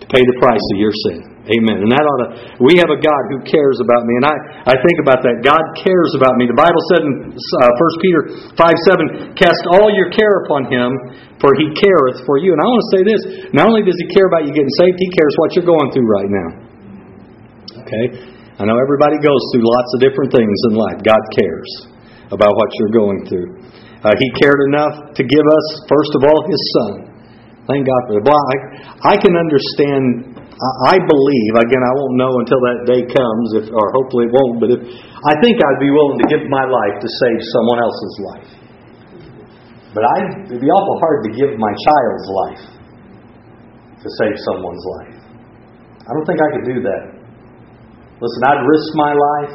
to 0.00 0.06
pay 0.08 0.22
the 0.22 0.36
price 0.40 0.64
of 0.74 0.78
your 0.80 0.94
sin. 1.06 1.31
Amen. 1.42 1.82
And 1.82 1.90
that 1.90 2.06
ought 2.06 2.22
to, 2.22 2.28
we 2.62 2.78
have 2.78 2.86
a 2.94 3.00
God 3.02 3.22
who 3.34 3.42
cares 3.42 3.82
about 3.82 4.06
me. 4.06 4.14
And 4.22 4.26
I, 4.30 4.34
I 4.62 4.74
think 4.78 5.02
about 5.02 5.26
that. 5.26 5.42
God 5.42 5.58
cares 5.74 6.14
about 6.14 6.38
me. 6.38 6.46
The 6.46 6.54
Bible 6.54 6.78
said 6.94 7.02
in 7.02 7.34
uh, 7.34 7.98
1 7.98 7.98
Peter 7.98 8.22
5 8.54 9.34
7, 9.34 9.34
cast 9.34 9.58
all 9.74 9.90
your 9.90 10.14
care 10.14 10.46
upon 10.46 10.70
him, 10.70 10.94
for 11.42 11.50
he 11.58 11.74
careth 11.74 12.22
for 12.22 12.38
you. 12.38 12.54
And 12.54 12.62
I 12.62 12.66
want 12.70 12.80
to 12.86 12.90
say 12.94 13.02
this 13.02 13.20
not 13.50 13.66
only 13.66 13.82
does 13.82 13.98
he 13.98 14.06
care 14.14 14.30
about 14.30 14.46
you 14.46 14.54
getting 14.54 14.70
saved, 14.78 14.94
he 14.94 15.10
cares 15.10 15.34
what 15.42 15.50
you're 15.58 15.66
going 15.66 15.90
through 15.90 16.06
right 16.06 16.30
now. 16.30 16.48
Okay? 17.90 18.06
I 18.62 18.62
know 18.62 18.78
everybody 18.78 19.18
goes 19.18 19.42
through 19.50 19.66
lots 19.66 19.90
of 19.98 20.06
different 20.06 20.30
things 20.30 20.54
in 20.70 20.78
life. 20.78 21.02
God 21.02 21.22
cares 21.34 21.90
about 22.30 22.54
what 22.54 22.70
you're 22.78 22.94
going 22.94 23.26
through. 23.26 23.58
Uh, 24.06 24.14
he 24.14 24.30
cared 24.38 24.62
enough 24.70 25.10
to 25.18 25.22
give 25.26 25.46
us, 25.50 25.66
first 25.90 26.14
of 26.14 26.22
all, 26.22 26.46
his 26.46 26.62
son. 26.78 27.10
Thank 27.66 27.86
God 27.86 28.02
for 28.06 28.18
that. 28.18 28.30
I, 28.30 28.54
I 29.10 29.16
can 29.18 29.34
understand 29.38 30.31
I 30.62 30.94
believe, 30.94 31.52
again, 31.58 31.82
I 31.82 31.92
won't 31.98 32.14
know 32.22 32.32
until 32.38 32.62
that 32.62 32.78
day 32.86 33.02
comes, 33.02 33.46
if, 33.58 33.66
or 33.66 33.84
hopefully 33.98 34.30
it 34.30 34.32
won't, 34.32 34.62
but 34.62 34.70
if, 34.70 34.80
I 35.26 35.34
think 35.42 35.58
I'd 35.58 35.82
be 35.82 35.90
willing 35.90 36.22
to 36.22 36.28
give 36.30 36.46
my 36.46 36.62
life 36.62 37.02
to 37.02 37.08
save 37.10 37.38
someone 37.50 37.78
else's 37.82 38.14
life. 38.30 38.50
But 39.90 40.06
I, 40.06 40.16
it'd 40.46 40.62
be 40.62 40.70
awful 40.70 40.96
hard 41.02 41.26
to 41.26 41.30
give 41.34 41.58
my 41.58 41.74
child's 41.74 42.28
life 42.30 42.64
to 44.06 44.08
save 44.22 44.36
someone's 44.46 44.86
life. 45.02 45.18
I 46.06 46.10
don't 46.14 46.26
think 46.30 46.38
I 46.38 46.48
could 46.54 46.66
do 46.70 46.78
that. 46.86 47.04
Listen, 48.22 48.40
I'd 48.46 48.62
risk 48.62 48.88
my 48.94 49.12
life, 49.18 49.54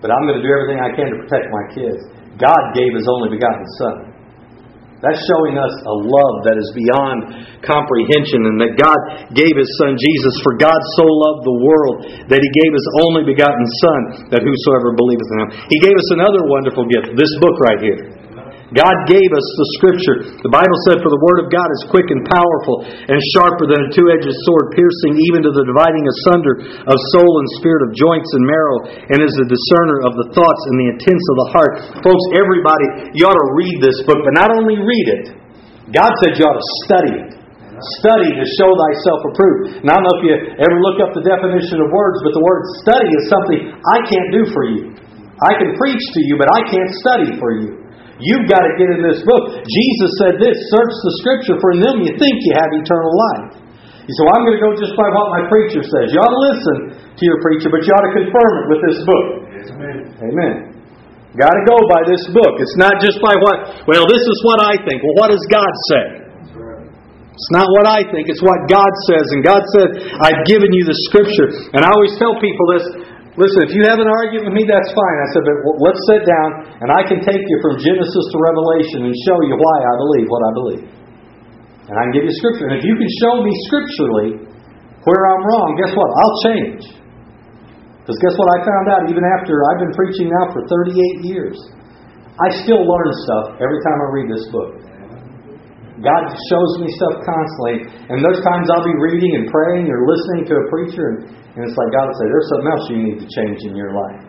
but 0.00 0.08
I'm 0.08 0.24
going 0.24 0.40
to 0.40 0.44
do 0.44 0.52
everything 0.56 0.80
I 0.80 0.90
can 0.96 1.08
to 1.12 1.16
protect 1.20 1.52
my 1.52 1.64
kids. 1.76 2.00
God 2.40 2.62
gave 2.72 2.96
His 2.96 3.04
only 3.12 3.28
begotten 3.36 3.64
Son. 3.76 4.09
That's 5.00 5.20
showing 5.32 5.56
us 5.56 5.72
a 5.88 5.96
love 5.96 6.44
that 6.44 6.60
is 6.60 6.68
beyond 6.76 7.32
comprehension 7.64 8.44
and 8.44 8.60
that 8.60 8.76
God 8.76 9.00
gave 9.32 9.56
His 9.56 9.72
Son 9.80 9.96
Jesus. 9.96 10.34
For 10.44 10.60
God 10.60 10.76
so 11.00 11.08
loved 11.08 11.48
the 11.48 11.56
world 11.56 11.96
that 12.28 12.40
He 12.40 12.50
gave 12.60 12.72
His 12.76 12.86
only 13.00 13.24
begotten 13.24 13.64
Son 13.80 14.00
that 14.28 14.44
whosoever 14.44 14.92
believeth 14.92 15.24
in 15.24 15.38
Him. 15.40 15.50
He 15.72 15.80
gave 15.80 15.96
us 15.96 16.08
another 16.12 16.44
wonderful 16.44 16.84
gift, 16.84 17.16
this 17.16 17.32
book 17.40 17.56
right 17.64 17.80
here. 17.80 18.19
God 18.70 18.94
gave 19.10 19.30
us 19.34 19.46
the 19.58 19.68
Scripture. 19.82 20.16
The 20.46 20.52
Bible 20.54 20.78
said, 20.86 21.02
For 21.02 21.10
the 21.10 21.22
Word 21.26 21.42
of 21.42 21.50
God 21.50 21.66
is 21.74 21.90
quick 21.90 22.06
and 22.06 22.22
powerful 22.30 22.86
and 22.86 23.18
sharper 23.34 23.66
than 23.66 23.82
a 23.82 23.90
two 23.90 24.06
edged 24.14 24.30
sword, 24.46 24.78
piercing 24.78 25.18
even 25.18 25.42
to 25.42 25.50
the 25.50 25.66
dividing 25.66 26.06
asunder 26.06 26.54
of 26.86 26.96
soul 27.18 27.32
and 27.42 27.48
spirit, 27.58 27.82
of 27.90 27.98
joints 27.98 28.30
and 28.30 28.46
marrow, 28.46 28.78
and 29.10 29.18
is 29.18 29.34
a 29.42 29.50
discerner 29.50 30.06
of 30.06 30.14
the 30.22 30.30
thoughts 30.38 30.62
and 30.70 30.76
the 30.78 30.88
intents 30.94 31.26
of 31.34 31.36
the 31.42 31.48
heart. 31.50 31.72
Folks, 31.98 32.24
everybody, 32.38 33.10
you 33.18 33.26
ought 33.26 33.34
to 33.34 33.50
read 33.58 33.76
this 33.82 34.06
book, 34.06 34.22
but 34.22 34.38
not 34.38 34.54
only 34.54 34.78
read 34.78 35.06
it, 35.18 35.24
God 35.90 36.14
said 36.22 36.38
you 36.38 36.46
ought 36.46 36.62
to 36.62 36.70
study 36.86 37.14
it. 37.26 37.30
Study 38.04 38.30
to 38.36 38.44
show 38.60 38.70
thyself 38.70 39.20
approved. 39.34 39.82
Now, 39.82 39.96
I 39.96 40.04
don't 40.04 40.06
know 40.06 40.16
if 40.20 40.24
you 40.28 40.34
ever 40.62 40.76
look 40.84 41.00
up 41.00 41.16
the 41.16 41.24
definition 41.24 41.80
of 41.80 41.88
words, 41.90 42.20
but 42.22 42.36
the 42.36 42.44
word 42.44 42.62
study 42.84 43.08
is 43.08 43.24
something 43.32 43.60
I 43.82 43.98
can't 44.04 44.30
do 44.36 44.42
for 44.52 44.62
you. 44.68 44.94
I 45.40 45.56
can 45.56 45.74
preach 45.80 46.04
to 46.04 46.20
you, 46.28 46.36
but 46.36 46.52
I 46.52 46.60
can't 46.68 46.92
study 47.00 47.40
for 47.40 47.56
you. 47.56 47.80
You've 48.20 48.46
got 48.52 48.62
to 48.62 48.72
get 48.76 48.88
in 48.92 49.00
this 49.00 49.24
book. 49.24 49.64
Jesus 49.64 50.10
said 50.20 50.36
this 50.36 50.56
search 50.68 50.92
the 50.92 51.14
scripture, 51.24 51.56
for 51.56 51.72
in 51.76 51.80
them 51.80 51.96
you 52.04 52.12
think 52.20 52.36
you 52.44 52.52
have 52.56 52.70
eternal 52.76 53.12
life. 53.16 53.60
You 54.04 54.12
say, 54.12 54.22
well, 54.26 54.34
I'm 54.36 54.44
going 54.44 54.58
to 54.58 54.64
go 54.64 54.72
just 54.76 54.94
by 54.98 55.08
what 55.08 55.28
my 55.40 55.42
preacher 55.48 55.80
says. 55.86 56.10
You 56.10 56.18
ought 56.18 56.34
to 56.34 56.44
listen 56.52 56.76
to 57.14 57.22
your 57.24 57.38
preacher, 57.40 57.70
but 57.70 57.80
you 57.86 57.90
ought 57.94 58.06
to 58.10 58.14
confirm 58.18 58.52
it 58.58 58.66
with 58.68 58.80
this 58.90 58.98
book. 59.06 59.26
Amen. 59.70 59.96
Amen. 60.18 60.54
Got 61.38 61.54
to 61.54 61.62
go 61.62 61.78
by 61.86 62.02
this 62.10 62.26
book. 62.34 62.58
It's 62.58 62.74
not 62.74 62.98
just 62.98 63.22
by 63.22 63.38
what, 63.38 63.86
well, 63.86 64.04
this 64.10 64.24
is 64.26 64.38
what 64.42 64.58
I 64.66 64.82
think. 64.82 64.98
Well, 65.06 65.16
what 65.22 65.30
does 65.30 65.46
God 65.46 65.70
say? 65.94 66.20
It's 67.30 67.54
not 67.56 67.64
what 67.72 67.88
I 67.88 68.04
think, 68.04 68.28
it's 68.28 68.44
what 68.44 68.68
God 68.68 68.92
says. 69.08 69.24
And 69.32 69.40
God 69.40 69.64
said, 69.72 69.88
I've 70.20 70.44
given 70.44 70.68
you 70.76 70.84
the 70.84 70.98
scripture. 71.08 71.48
And 71.72 71.80
I 71.80 71.88
always 71.88 72.12
tell 72.20 72.36
people 72.36 72.64
this 72.76 72.84
Listen, 73.40 73.64
if 73.64 73.72
you 73.72 73.88
have 73.88 73.96
an 73.96 74.10
argument 74.12 74.52
with 74.52 74.56
me, 74.60 74.68
that's 74.68 74.92
fine. 74.92 75.16
I 75.24 75.28
said, 75.32 75.42
but 75.48 75.56
let's 75.80 76.02
sit 76.12 76.28
down 76.28 76.48
and 76.84 76.92
I 76.92 77.08
can 77.08 77.24
take 77.24 77.40
you 77.40 77.56
from 77.64 77.80
Genesis 77.80 78.24
to 78.28 78.36
Revelation 78.36 79.08
and 79.08 79.16
show 79.24 79.38
you 79.48 79.56
why 79.56 79.76
I 79.80 79.94
believe 79.96 80.26
what 80.28 80.42
I 80.44 80.50
believe. 80.52 80.84
And 81.88 81.94
I 81.96 82.02
can 82.04 82.12
give 82.20 82.28
you 82.28 82.34
scripture. 82.36 82.68
And 82.68 82.76
if 82.76 82.84
you 82.84 82.92
can 83.00 83.10
show 83.24 83.40
me 83.40 83.52
scripturally 83.64 84.30
where 85.08 85.22
I'm 85.24 85.42
wrong, 85.48 85.68
guess 85.80 85.92
what? 85.96 86.10
I'll 86.20 86.38
change. 86.52 86.82
Because 88.04 88.18
guess 88.20 88.36
what 88.36 88.48
I 88.52 88.58
found 88.60 88.86
out 88.92 89.02
even 89.08 89.24
after 89.40 89.56
I've 89.72 89.80
been 89.88 89.96
preaching 89.96 90.28
now 90.28 90.52
for 90.52 90.60
38 90.84 91.24
years? 91.24 91.56
I 92.44 92.48
still 92.60 92.84
learn 92.84 93.10
stuff 93.24 93.56
every 93.56 93.80
time 93.88 93.98
I 94.04 94.08
read 94.20 94.28
this 94.28 94.44
book. 94.52 94.70
God 96.00 96.22
shows 96.32 96.72
me 96.80 96.88
stuff 96.96 97.20
constantly. 97.24 97.76
And 98.08 98.24
those 98.24 98.40
times 98.40 98.66
I'll 98.72 98.88
be 98.88 98.96
reading 98.96 99.32
and 99.40 99.44
praying 99.52 99.84
or 99.88 99.98
listening 100.08 100.48
to 100.48 100.54
a 100.56 100.64
preacher, 100.72 101.04
and, 101.12 101.18
and 101.28 101.60
it's 101.68 101.76
like 101.76 101.90
God 101.92 102.08
will 102.08 102.18
say, 102.18 102.26
There's 102.28 102.48
something 102.56 102.70
else 102.72 102.84
you 102.88 103.00
need 103.04 103.18
to 103.20 103.28
change 103.28 103.58
in 103.68 103.76
your 103.76 103.92
life. 103.92 104.20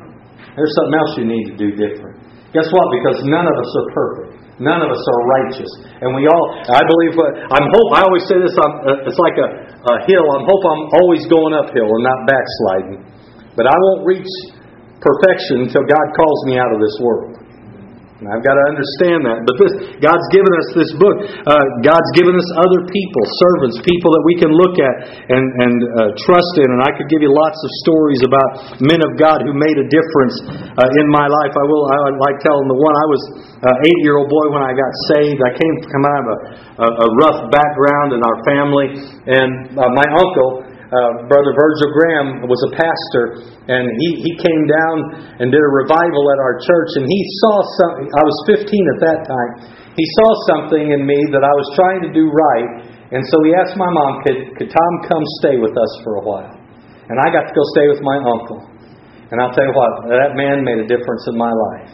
There's 0.56 0.74
something 0.76 0.98
else 1.00 1.12
you 1.16 1.28
need 1.28 1.46
to 1.52 1.56
do 1.56 1.70
different. 1.76 2.20
Guess 2.52 2.68
what? 2.68 2.88
Because 2.92 3.24
none 3.32 3.48
of 3.48 3.56
us 3.56 3.72
are 3.80 3.88
perfect. 3.96 4.32
None 4.60 4.84
of 4.84 4.94
us 4.94 5.00
are 5.02 5.22
righteous. 5.42 5.72
And 6.06 6.14
we 6.14 6.28
all, 6.30 6.46
I 6.70 6.84
believe, 6.86 7.18
I'm 7.50 7.66
hope, 7.72 7.90
I 7.98 8.06
always 8.06 8.28
say 8.30 8.38
this, 8.38 8.54
I'm, 8.54 8.74
uh, 8.86 9.10
it's 9.10 9.18
like 9.18 9.40
a, 9.42 9.50
a 9.74 9.96
hill. 10.06 10.22
I'm 10.38 10.46
hope 10.46 10.64
I'm 10.70 10.86
always 11.02 11.26
going 11.26 11.58
uphill 11.58 11.90
and 11.90 12.04
not 12.06 12.20
backsliding. 12.30 13.00
But 13.58 13.66
I 13.66 13.74
won't 13.74 14.06
reach 14.06 14.30
perfection 15.02 15.66
until 15.66 15.82
God 15.82 16.06
calls 16.14 16.40
me 16.46 16.62
out 16.62 16.70
of 16.70 16.78
this 16.78 16.94
world. 17.02 17.41
I've 18.22 18.46
got 18.46 18.54
to 18.54 18.66
understand 18.70 19.26
that. 19.26 19.42
But 19.50 19.56
this, 19.58 19.74
God's 19.98 20.28
given 20.30 20.54
us 20.54 20.68
this 20.78 20.92
book. 20.94 21.26
Uh, 21.42 21.58
God's 21.82 22.12
given 22.14 22.38
us 22.38 22.46
other 22.54 22.86
people, 22.86 23.24
servants, 23.50 23.82
people 23.82 24.14
that 24.14 24.24
we 24.30 24.38
can 24.38 24.54
look 24.54 24.78
at 24.78 24.96
and, 25.26 25.42
and 25.42 25.76
uh, 25.82 26.14
trust 26.22 26.54
in. 26.62 26.70
And 26.70 26.86
I 26.86 26.94
could 26.94 27.10
give 27.10 27.26
you 27.26 27.34
lots 27.34 27.58
of 27.58 27.70
stories 27.82 28.22
about 28.22 28.78
men 28.78 29.02
of 29.02 29.18
God 29.18 29.42
who 29.42 29.58
made 29.58 29.74
a 29.74 29.88
difference 29.90 30.38
uh, 30.54 31.02
in 31.02 31.10
my 31.10 31.26
life. 31.26 31.54
I 31.58 31.66
will. 31.66 31.90
I 31.90 31.98
like 32.22 32.38
telling 32.46 32.70
the 32.70 32.78
one. 32.78 32.94
I 32.94 33.08
was 33.10 33.22
an 33.58 33.76
eight-year-old 33.90 34.30
boy 34.30 34.54
when 34.54 34.62
I 34.62 34.78
got 34.78 34.92
saved. 35.18 35.42
I 35.42 35.52
came 35.58 35.74
come 35.90 36.06
out 36.06 36.22
of 36.22 36.28
a, 36.30 36.38
a, 36.78 36.88
a 36.94 37.08
rough 37.26 37.50
background 37.50 38.14
in 38.14 38.22
our 38.22 38.38
family, 38.46 39.02
and 39.34 39.74
uh, 39.74 39.90
my 39.98 40.08
uncle 40.14 40.71
uh, 40.92 41.24
Brother 41.32 41.56
Virgil 41.56 41.88
Graham 41.96 42.28
was 42.52 42.60
a 42.68 42.72
pastor, 42.76 43.48
and 43.72 43.88
he, 43.88 44.10
he 44.28 44.32
came 44.36 44.64
down 44.68 44.96
and 45.40 45.48
did 45.48 45.64
a 45.64 45.72
revival 45.88 46.24
at 46.36 46.40
our 46.44 46.60
church, 46.60 46.92
and 47.00 47.08
he 47.08 47.22
saw 47.40 47.56
something. 47.80 48.06
I 48.12 48.24
was 48.28 48.36
15 48.60 48.68
at 48.68 49.00
that 49.08 49.20
time. 49.24 49.52
He 49.96 50.04
saw 50.20 50.30
something 50.52 50.92
in 50.92 51.08
me 51.08 51.16
that 51.32 51.48
I 51.48 51.54
was 51.56 51.68
trying 51.80 52.04
to 52.04 52.12
do 52.12 52.28
right, 52.28 52.92
and 53.16 53.24
so 53.24 53.36
he 53.48 53.56
asked 53.56 53.80
my 53.80 53.88
mom, 53.88 54.20
could, 54.28 54.40
could 54.60 54.68
Tom 54.68 54.92
come 55.08 55.24
stay 55.40 55.56
with 55.56 55.72
us 55.72 55.92
for 56.04 56.20
a 56.20 56.24
while? 56.28 56.60
And 57.08 57.16
I 57.24 57.28
got 57.32 57.48
to 57.48 57.54
go 57.56 57.64
stay 57.76 57.88
with 57.88 58.04
my 58.04 58.20
uncle. 58.28 58.60
And 59.32 59.40
I'll 59.40 59.56
tell 59.56 59.64
you 59.64 59.76
what, 59.76 60.12
that 60.12 60.36
man 60.36 60.60
made 60.68 60.80
a 60.84 60.88
difference 60.92 61.24
in 61.32 61.40
my 61.40 61.52
life. 61.52 61.92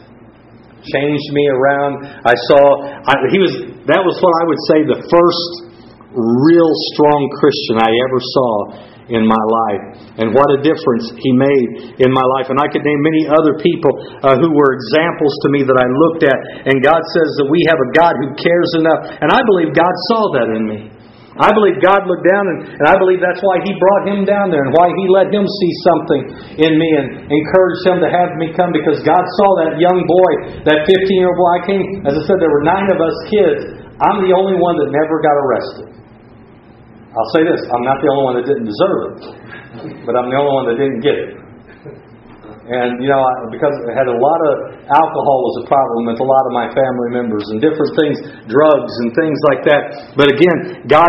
Changed 0.90 1.30
me 1.38 1.46
around. 1.54 2.02
I 2.26 2.34
saw, 2.50 2.62
I, 3.06 3.14
he 3.30 3.38
was, 3.38 3.54
that 3.86 4.02
was 4.02 4.16
what 4.26 4.34
I 4.42 4.44
would 4.50 4.62
say 4.74 4.78
the 4.90 5.02
first 5.06 5.77
real 6.18 6.72
strong 6.94 7.22
Christian 7.38 7.78
I 7.78 7.92
ever 8.10 8.20
saw 8.20 8.54
in 9.08 9.24
my 9.24 9.40
life. 9.40 9.84
And 10.20 10.36
what 10.36 10.48
a 10.52 10.60
difference 10.60 11.16
he 11.16 11.32
made 11.32 11.96
in 12.04 12.12
my 12.12 12.26
life. 12.38 12.52
And 12.52 12.60
I 12.60 12.68
could 12.68 12.84
name 12.84 13.02
many 13.06 13.24
other 13.30 13.56
people 13.64 13.94
uh, 14.20 14.36
who 14.36 14.52
were 14.52 14.76
examples 14.76 15.32
to 15.46 15.48
me 15.54 15.64
that 15.64 15.78
I 15.78 15.88
looked 15.88 16.24
at. 16.28 16.40
And 16.68 16.84
God 16.84 17.00
says 17.16 17.30
that 17.40 17.48
we 17.48 17.64
have 17.72 17.80
a 17.80 17.90
God 17.96 18.14
who 18.20 18.36
cares 18.36 18.72
enough. 18.76 19.08
And 19.24 19.32
I 19.32 19.40
believe 19.48 19.72
God 19.72 19.96
saw 20.12 20.22
that 20.36 20.48
in 20.52 20.64
me. 20.68 20.80
I 21.38 21.54
believe 21.54 21.78
God 21.86 22.02
looked 22.10 22.26
down, 22.26 22.50
and, 22.50 22.60
and 22.66 22.86
I 22.90 22.98
believe 22.98 23.22
that's 23.22 23.46
why 23.46 23.62
He 23.62 23.70
brought 23.78 24.10
him 24.10 24.26
down 24.26 24.50
there 24.50 24.66
and 24.66 24.74
why 24.74 24.90
He 24.90 25.06
let 25.06 25.30
him 25.30 25.46
see 25.46 25.74
something 25.86 26.22
in 26.66 26.74
me 26.82 26.90
and 26.98 27.30
encouraged 27.30 27.86
him 27.86 28.02
to 28.02 28.10
have 28.10 28.34
me 28.42 28.50
come 28.58 28.74
because 28.74 29.06
God 29.06 29.22
saw 29.22 29.50
that 29.62 29.78
young 29.78 30.02
boy, 30.02 30.32
that 30.66 30.90
15 30.90 30.98
year 31.14 31.30
old 31.30 31.38
boy. 31.38 31.52
I 31.54 31.62
came, 31.70 31.86
as 32.10 32.14
I 32.18 32.24
said, 32.26 32.42
there 32.42 32.50
were 32.50 32.66
nine 32.66 32.90
of 32.90 32.98
us 32.98 33.14
kids. 33.30 33.62
I'm 34.02 34.26
the 34.26 34.34
only 34.34 34.58
one 34.58 34.82
that 34.82 34.90
never 34.90 35.22
got 35.22 35.38
arrested. 35.38 35.98
I'll 37.18 37.32
say 37.34 37.42
this 37.50 37.62
I'm 37.74 37.82
not 37.82 37.98
the 37.98 38.10
only 38.14 38.24
one 38.30 38.36
that 38.38 38.46
didn't 38.46 38.68
deserve 38.70 39.00
it, 39.10 39.18
but 40.06 40.14
I'm 40.14 40.30
the 40.30 40.38
only 40.38 40.54
one 40.54 40.66
that 40.70 40.78
didn't 40.78 41.02
get 41.02 41.18
it. 41.18 41.32
And, 42.68 43.00
you 43.00 43.08
know, 43.08 43.24
because 43.48 43.72
I 43.88 43.96
had 43.96 44.12
a 44.12 44.18
lot 44.20 44.40
of 44.52 44.54
alcohol 44.92 45.38
was 45.48 45.56
a 45.64 45.66
problem 45.72 46.12
with 46.12 46.20
a 46.20 46.28
lot 46.28 46.44
of 46.48 46.52
my 46.52 46.68
family 46.76 47.16
members 47.16 47.48
and 47.56 47.64
different 47.64 47.96
things, 47.96 48.20
drugs 48.44 48.94
and 49.04 49.16
things 49.16 49.40
like 49.48 49.64
that. 49.72 50.12
But 50.20 50.28
again, 50.28 50.84
God 50.84 51.08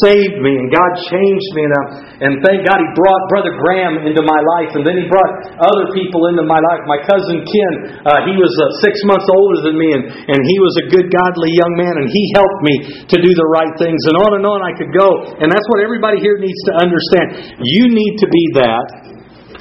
saved 0.00 0.40
me 0.40 0.56
and 0.56 0.72
God 0.72 0.90
changed 1.12 1.50
me. 1.52 1.62
And, 1.68 1.74
uh, 1.76 2.24
and 2.24 2.32
thank 2.40 2.64
God 2.64 2.80
He 2.80 2.88
brought 2.96 3.20
Brother 3.28 3.52
Graham 3.52 4.00
into 4.00 4.24
my 4.24 4.40
life. 4.56 4.72
And 4.80 4.80
then 4.80 4.96
He 4.96 5.04
brought 5.04 5.60
other 5.60 5.92
people 5.92 6.32
into 6.32 6.40
my 6.40 6.56
life. 6.72 6.80
My 6.88 7.00
cousin 7.04 7.44
Ken, 7.44 7.72
uh, 8.00 8.24
he 8.24 8.40
was 8.40 8.52
uh, 8.56 8.64
six 8.80 8.96
months 9.04 9.28
older 9.28 9.60
than 9.60 9.76
me 9.76 9.92
and, 9.92 10.08
and 10.08 10.40
he 10.40 10.56
was 10.56 10.72
a 10.80 10.88
good, 10.88 11.12
godly 11.12 11.52
young 11.52 11.76
man. 11.76 12.00
And 12.00 12.08
he 12.08 12.22
helped 12.32 12.60
me 12.64 12.74
to 13.12 13.16
do 13.20 13.28
the 13.36 13.48
right 13.52 13.76
things. 13.76 14.00
And 14.08 14.16
on 14.24 14.40
and 14.40 14.44
on 14.48 14.64
I 14.64 14.72
could 14.72 14.92
go. 14.96 15.36
And 15.36 15.52
that's 15.52 15.68
what 15.68 15.84
everybody 15.84 16.16
here 16.24 16.40
needs 16.40 16.64
to 16.72 16.80
understand. 16.80 17.60
You 17.60 17.92
need 17.92 18.24
to 18.24 18.28
be 18.32 18.44
that 18.64 19.13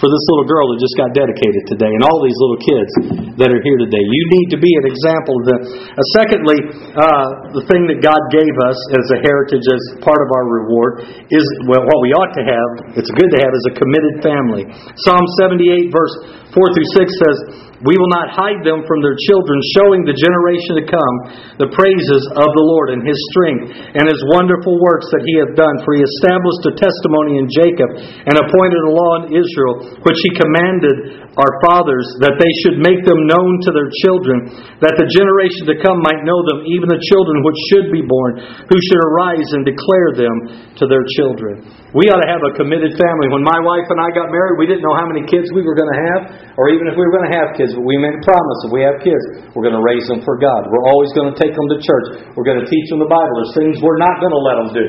for 0.04 0.12
this 0.12 0.26
little 0.36 0.44
girl 0.44 0.68
that 0.68 0.84
just 0.84 1.00
got 1.00 1.16
dedicated 1.16 1.64
today 1.64 1.88
and 1.88 2.04
all 2.04 2.20
these 2.20 2.36
little 2.36 2.60
kids 2.60 2.92
that 3.40 3.48
are 3.48 3.64
here 3.64 3.80
today. 3.80 4.04
You 4.04 4.24
need 4.36 4.52
to 4.52 4.60
be 4.60 4.68
an 4.84 4.92
example 4.92 5.40
of 5.40 5.44
that. 5.48 5.62
Uh, 5.64 6.04
secondly, 6.20 6.60
uh, 6.92 7.56
the 7.56 7.64
thing 7.72 7.88
that 7.88 8.04
God 8.04 8.20
gave 8.28 8.52
us 8.68 8.76
as 9.00 9.06
a 9.16 9.24
heritage, 9.24 9.64
as 9.64 10.04
part 10.04 10.20
of 10.20 10.28
our 10.36 10.44
reward, 10.44 11.08
is 11.32 11.46
well, 11.72 11.88
what 11.88 12.00
we 12.04 12.12
ought 12.12 12.36
to 12.36 12.44
have, 12.44 13.00
it's 13.00 13.08
good 13.16 13.32
to 13.32 13.40
have, 13.40 13.52
is 13.56 13.66
a 13.72 13.74
committed 13.80 14.20
family. 14.20 14.68
Psalm 15.08 15.24
78, 15.40 15.88
verse 15.96 16.16
4 16.52 16.76
through 16.76 16.90
6 17.00 17.24
says, 17.24 17.38
we 17.84 18.00
will 18.00 18.12
not 18.16 18.32
hide 18.32 18.64
them 18.64 18.84
from 18.88 19.00
their 19.04 19.16
children, 19.28 19.60
showing 19.76 20.08
the 20.08 20.16
generation 20.16 20.80
to 20.80 20.86
come 20.88 21.16
the 21.60 21.72
praises 21.76 22.24
of 22.40 22.50
the 22.56 22.66
Lord 22.66 22.96
and 22.96 23.04
his 23.04 23.20
strength 23.36 23.76
and 23.76 24.08
his 24.08 24.22
wonderful 24.32 24.80
works 24.80 25.08
that 25.12 25.24
he 25.28 25.36
hath 25.44 25.54
done. 25.60 25.76
For 25.84 25.96
he 25.96 26.04
established 26.04 26.64
a 26.72 26.74
testimony 26.80 27.44
in 27.44 27.52
Jacob 27.52 27.90
and 28.00 28.36
appointed 28.40 28.82
a 28.88 28.96
law 28.96 29.12
in 29.24 29.36
Israel, 29.36 30.00
which 30.00 30.20
he 30.24 30.32
commanded 30.40 31.28
our 31.34 31.54
fathers, 31.66 32.06
that 32.22 32.38
they 32.38 32.54
should 32.62 32.78
make 32.78 33.02
them 33.10 33.26
known 33.26 33.52
to 33.66 33.72
their 33.74 33.90
children, 34.06 34.54
that 34.86 34.94
the 35.02 35.10
generation 35.10 35.66
to 35.66 35.82
come 35.82 35.98
might 36.06 36.22
know 36.22 36.38
them, 36.46 36.62
even 36.70 36.86
the 36.86 37.02
children 37.10 37.42
which 37.42 37.58
should 37.74 37.90
be 37.90 38.06
born, 38.06 38.38
who 38.70 38.78
should 38.78 39.02
arise 39.02 39.50
and 39.58 39.66
declare 39.66 40.14
them 40.14 40.36
to 40.78 40.86
their 40.86 41.02
children. 41.18 41.66
We 41.98 42.10
ought 42.14 42.22
to 42.22 42.30
have 42.30 42.46
a 42.46 42.54
committed 42.54 42.94
family. 42.98 43.34
When 43.34 43.42
my 43.42 43.58
wife 43.66 43.86
and 43.90 43.98
I 43.98 44.14
got 44.14 44.30
married, 44.30 44.62
we 44.62 44.70
didn't 44.70 44.86
know 44.86 44.94
how 44.94 45.10
many 45.10 45.26
kids 45.26 45.50
we 45.54 45.66
were 45.66 45.74
going 45.74 45.90
to 45.90 46.02
have, 46.14 46.22
or 46.54 46.70
even 46.70 46.86
if 46.86 46.94
we 46.94 47.02
were 47.02 47.14
going 47.14 47.26
to 47.30 47.36
have 47.38 47.58
kids 47.58 47.73
but 47.74 47.84
we 47.84 47.98
made 48.00 48.16
a 48.16 48.24
promise 48.24 48.60
if 48.66 48.72
we 48.72 48.82
have 48.86 48.98
kids, 49.02 49.24
we're 49.58 49.66
going 49.66 49.78
to 49.78 49.86
raise 49.86 50.06
them 50.08 50.22
for 50.22 50.38
God. 50.38 50.70
We're 50.70 50.88
always 50.94 51.12
going 51.18 51.34
to 51.34 51.38
take 51.38 51.54
them 51.54 51.68
to 51.74 51.78
church. 51.82 52.08
We're 52.38 52.48
going 52.48 52.62
to 52.62 52.70
teach 52.70 52.88
them 52.94 53.02
the 53.02 53.10
Bible. 53.10 53.34
There's 53.42 53.56
things 53.58 53.74
we're 53.84 54.00
not 54.00 54.22
going 54.22 54.34
to 54.34 54.44
let 54.44 54.56
them 54.62 54.70
do. 54.72 54.88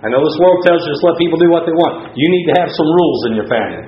I 0.00 0.08
know 0.08 0.24
this 0.24 0.38
world 0.40 0.64
tells 0.64 0.80
you 0.80 0.96
just 0.96 1.04
let 1.04 1.20
people 1.20 1.36
do 1.36 1.52
what 1.52 1.68
they 1.68 1.76
want. 1.76 2.16
You 2.16 2.28
need 2.32 2.46
to 2.48 2.54
have 2.56 2.72
some 2.72 2.88
rules 2.88 3.20
in 3.28 3.32
your 3.36 3.48
family. 3.52 3.84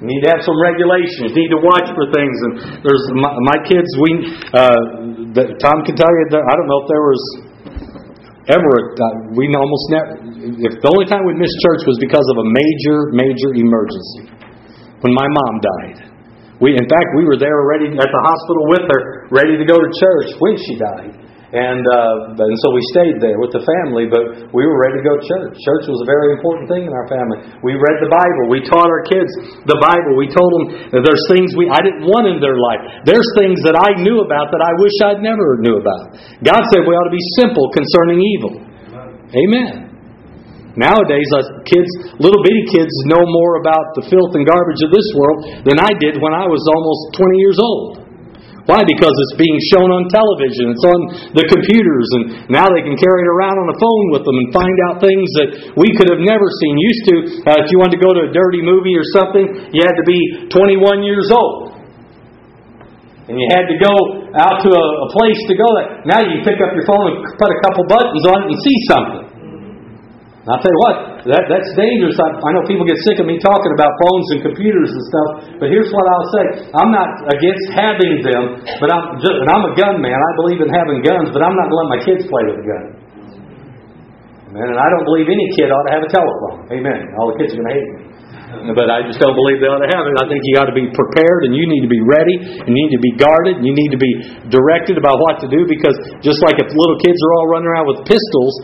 You 0.00 0.06
need 0.08 0.22
to 0.24 0.30
have 0.32 0.40
some 0.46 0.56
regulations. 0.56 1.34
You 1.34 1.40
need 1.44 1.52
to 1.52 1.60
watch 1.60 1.90
for 1.92 2.08
things. 2.08 2.36
And 2.40 2.52
there's 2.80 3.04
my, 3.18 3.34
my 3.52 3.58
kids. 3.68 3.90
We 4.00 4.10
uh, 4.56 4.80
the, 5.36 5.60
Tom 5.60 5.84
can 5.84 5.92
tell 5.92 6.08
you. 6.08 6.22
I 6.32 6.54
don't 6.56 6.68
know 6.70 6.80
if 6.80 6.88
there 6.88 7.04
was 7.04 7.22
ever. 8.48 8.72
Uh, 8.96 9.36
we 9.36 9.44
almost 9.52 9.84
never. 9.92 10.10
If 10.64 10.80
the 10.80 10.88
only 10.88 11.04
time 11.04 11.28
we 11.28 11.36
missed 11.36 11.52
church 11.60 11.84
was 11.84 12.00
because 12.00 12.24
of 12.32 12.36
a 12.40 12.46
major, 12.48 13.12
major 13.12 13.52
emergency 13.52 14.32
when 15.04 15.12
my 15.12 15.28
mom 15.28 15.54
died. 15.60 16.09
We, 16.60 16.76
in 16.76 16.86
fact, 16.86 17.08
we 17.16 17.24
were 17.24 17.40
there 17.40 17.56
already 17.56 17.88
at 17.96 18.10
the 18.12 18.22
hospital 18.22 18.64
with 18.68 18.84
her, 18.84 19.00
ready 19.32 19.56
to 19.56 19.64
go 19.64 19.80
to 19.80 19.88
church 19.96 20.36
when 20.38 20.54
she 20.60 20.76
died. 20.76 21.12
And, 21.50 21.82
uh, 21.82 22.38
and 22.38 22.56
so 22.62 22.70
we 22.70 22.78
stayed 22.94 23.18
there 23.18 23.34
with 23.42 23.50
the 23.50 23.58
family, 23.66 24.06
but 24.06 24.54
we 24.54 24.62
were 24.62 24.78
ready 24.78 25.02
to 25.02 25.04
go 25.04 25.18
to 25.18 25.24
church. 25.26 25.58
Church 25.58 25.90
was 25.90 25.98
a 25.98 26.06
very 26.06 26.38
important 26.38 26.70
thing 26.70 26.86
in 26.86 26.94
our 26.94 27.10
family. 27.10 27.42
We 27.66 27.74
read 27.74 27.98
the 27.98 28.06
Bible. 28.06 28.54
We 28.54 28.62
taught 28.70 28.86
our 28.86 29.02
kids 29.02 29.26
the 29.66 29.74
Bible. 29.82 30.14
We 30.14 30.30
told 30.30 30.46
them 30.46 30.64
that 30.94 31.02
there's 31.02 31.24
things 31.26 31.50
we 31.58 31.66
I 31.66 31.82
didn't 31.82 32.06
want 32.06 32.30
in 32.30 32.38
their 32.38 32.54
life. 32.54 33.02
There's 33.02 33.26
things 33.34 33.58
that 33.66 33.74
I 33.74 33.98
knew 33.98 34.22
about 34.22 34.54
that 34.54 34.62
I 34.62 34.72
wish 34.78 34.94
I'd 35.02 35.26
never 35.26 35.58
knew 35.58 35.82
about. 35.82 36.14
God 36.46 36.62
said 36.70 36.86
we 36.86 36.94
ought 36.94 37.10
to 37.10 37.16
be 37.18 37.26
simple 37.34 37.66
concerning 37.74 38.22
evil. 38.22 38.52
Amen. 39.34 39.89
Nowadays, 40.78 41.26
kids, 41.66 41.90
little 42.22 42.38
bitty 42.46 42.64
kids, 42.70 42.92
know 43.10 43.22
more 43.26 43.58
about 43.58 43.98
the 43.98 44.06
filth 44.06 44.38
and 44.38 44.46
garbage 44.46 44.82
of 44.86 44.94
this 44.94 45.08
world 45.18 45.66
than 45.66 45.82
I 45.82 45.90
did 45.98 46.22
when 46.22 46.30
I 46.30 46.46
was 46.46 46.62
almost 46.70 47.18
20 47.18 47.42
years 47.42 47.58
old. 47.58 48.00
Why? 48.70 48.86
Because 48.86 49.10
it's 49.26 49.34
being 49.34 49.58
shown 49.74 49.90
on 49.90 50.06
television, 50.06 50.70
it's 50.70 50.86
on 50.86 51.00
the 51.34 51.42
computers, 51.50 52.06
and 52.14 52.22
now 52.54 52.70
they 52.70 52.86
can 52.86 52.94
carry 52.94 53.26
it 53.26 53.30
around 53.34 53.58
on 53.58 53.66
the 53.66 53.78
phone 53.82 54.06
with 54.14 54.22
them 54.22 54.36
and 54.38 54.46
find 54.54 54.76
out 54.86 55.02
things 55.02 55.26
that 55.42 55.48
we 55.74 55.90
could 55.98 56.06
have 56.06 56.22
never 56.22 56.46
seen. 56.62 56.78
Used 56.78 57.04
to, 57.10 57.14
uh, 57.50 57.64
if 57.64 57.72
you 57.74 57.82
wanted 57.82 57.98
to 57.98 58.02
go 58.04 58.14
to 58.14 58.28
a 58.28 58.30
dirty 58.30 58.62
movie 58.62 58.94
or 58.94 59.02
something, 59.10 59.74
you 59.74 59.82
had 59.82 59.98
to 59.98 60.06
be 60.06 60.46
21 60.54 61.02
years 61.02 61.34
old. 61.34 61.82
And 63.26 63.38
you 63.38 63.46
had 63.50 63.66
to 63.70 63.76
go 63.78 63.94
out 64.38 64.62
to 64.62 64.70
a, 64.70 64.84
a 65.06 65.08
place 65.18 65.40
to 65.50 65.54
go 65.58 65.66
there. 65.78 65.90
Now 66.06 66.22
you 66.22 66.42
pick 66.46 66.62
up 66.62 66.70
your 66.70 66.86
phone 66.86 67.10
and 67.10 67.16
put 67.38 67.50
a 67.50 67.58
couple 67.66 67.86
buttons 67.90 68.22
on 68.26 68.46
it 68.46 68.54
and 68.54 68.58
see 68.58 68.78
something. 68.86 69.29
I'll 70.50 70.58
tell 70.58 70.74
you 70.74 70.82
what, 70.82 70.96
that, 71.30 71.46
that's 71.46 71.70
dangerous. 71.78 72.18
I, 72.18 72.34
I 72.34 72.50
know 72.50 72.66
people 72.66 72.82
get 72.82 72.98
sick 73.06 73.22
of 73.22 73.26
me 73.30 73.38
talking 73.38 73.70
about 73.70 73.94
phones 74.02 74.26
and 74.34 74.38
computers 74.42 74.90
and 74.90 75.02
stuff, 75.06 75.30
but 75.62 75.70
here's 75.70 75.94
what 75.94 76.02
I'll 76.10 76.30
say. 76.34 76.44
I'm 76.74 76.90
not 76.90 77.30
against 77.30 77.70
having 77.70 78.18
them, 78.18 78.58
but 78.82 78.90
I'm 78.90 79.22
just, 79.22 79.36
and 79.38 79.46
I'm 79.46 79.62
a 79.70 79.74
gun 79.78 80.02
man. 80.02 80.18
I 80.18 80.32
believe 80.42 80.58
in 80.58 80.66
having 80.74 81.06
guns, 81.06 81.30
but 81.30 81.46
I'm 81.46 81.54
not 81.54 81.70
going 81.70 81.78
to 81.78 81.80
let 81.86 81.90
my 81.94 82.00
kids 82.02 82.22
play 82.26 82.44
with 82.50 82.58
a 82.58 82.66
gun. 82.66 82.84
Amen. 84.50 84.66
And 84.74 84.78
I 84.82 84.88
don't 84.90 85.06
believe 85.06 85.30
any 85.30 85.46
kid 85.54 85.70
ought 85.70 85.86
to 85.86 85.92
have 85.94 86.02
a 86.02 86.10
telephone. 86.10 86.66
Amen. 86.74 87.14
All 87.14 87.30
the 87.30 87.38
kids 87.38 87.54
are 87.54 87.62
going 87.62 87.70
to 87.70 87.76
hate 87.78 87.90
me. 87.94 88.00
But 88.74 88.90
I 88.90 89.06
just 89.06 89.22
don't 89.22 89.34
believe 89.38 89.62
they 89.62 89.70
ought 89.70 89.78
to 89.78 89.92
have 89.94 90.04
it. 90.10 90.14
I 90.18 90.26
think 90.26 90.42
you 90.42 90.58
got 90.58 90.66
to 90.66 90.74
be 90.74 90.90
prepared 90.90 91.46
and 91.46 91.54
you 91.54 91.64
need 91.70 91.86
to 91.86 91.90
be 91.90 92.02
ready 92.02 92.34
and 92.34 92.66
you 92.66 92.76
need 92.76 92.90
to 92.90 92.98
be 92.98 93.14
guarded 93.14 93.62
and 93.62 93.64
you 93.64 93.70
need 93.70 93.94
to 93.94 94.00
be 94.00 94.10
directed 94.50 94.98
about 94.98 95.22
what 95.22 95.38
to 95.42 95.48
do 95.48 95.62
because 95.70 95.94
just 96.18 96.42
like 96.42 96.58
if 96.58 96.66
little 96.66 96.98
kids 96.98 97.14
are 97.14 97.32
all 97.38 97.46
running 97.46 97.70
around 97.70 97.86
with 97.86 98.02
pistols, 98.10 98.54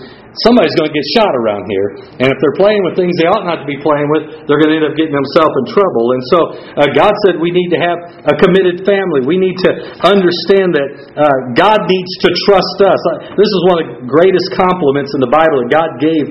somebody's 0.44 0.74
going 0.76 0.92
to 0.92 0.96
get 0.96 1.06
shot 1.16 1.32
around 1.32 1.64
here. 1.70 1.88
And 2.20 2.28
if 2.28 2.36
they're 2.44 2.58
playing 2.60 2.82
with 2.84 2.98
things 2.98 3.16
they 3.16 3.28
ought 3.28 3.48
not 3.48 3.64
to 3.64 3.68
be 3.68 3.80
playing 3.80 4.08
with, 4.12 4.44
they're 4.44 4.60
going 4.60 4.72
to 4.74 4.78
end 4.82 4.86
up 4.88 4.96
getting 4.98 5.16
themselves 5.16 5.54
in 5.64 5.64
trouble. 5.72 6.04
And 6.12 6.22
so 6.28 6.38
uh, 6.76 6.88
God 6.92 7.12
said 7.24 7.40
we 7.40 7.54
need 7.54 7.72
to 7.72 7.80
have 7.80 7.98
a 8.28 8.34
committed 8.36 8.84
family. 8.84 9.24
We 9.24 9.40
need 9.40 9.56
to 9.64 9.70
understand 10.04 10.76
that 10.76 10.88
uh, 11.16 11.36
God 11.56 11.88
needs 11.88 12.12
to 12.26 12.30
trust 12.48 12.78
us. 12.84 13.00
Uh, 13.12 13.36
this 13.36 13.48
is 13.48 13.60
one 13.68 13.76
of 13.80 13.84
the 13.86 13.90
greatest 14.08 14.52
compliments 14.52 15.16
in 15.16 15.20
the 15.24 15.32
Bible 15.32 15.64
that 15.64 15.70
God 15.72 15.90
gave 16.00 16.24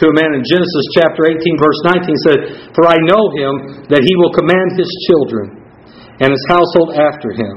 to 0.00 0.04
a 0.08 0.14
man 0.16 0.32
in 0.32 0.40
Genesis 0.44 0.84
chapter 0.96 1.28
18, 1.28 1.40
verse 1.60 1.80
19 1.92 2.24
said, 2.24 2.38
For 2.72 2.88
I 2.88 2.96
know 3.04 3.22
him 3.36 3.52
that 3.92 4.00
he 4.00 4.14
will 4.16 4.32
command 4.32 4.80
his 4.80 4.88
children 5.04 5.60
and 6.20 6.32
his 6.32 6.44
household 6.48 6.96
after 6.96 7.32
him. 7.36 7.54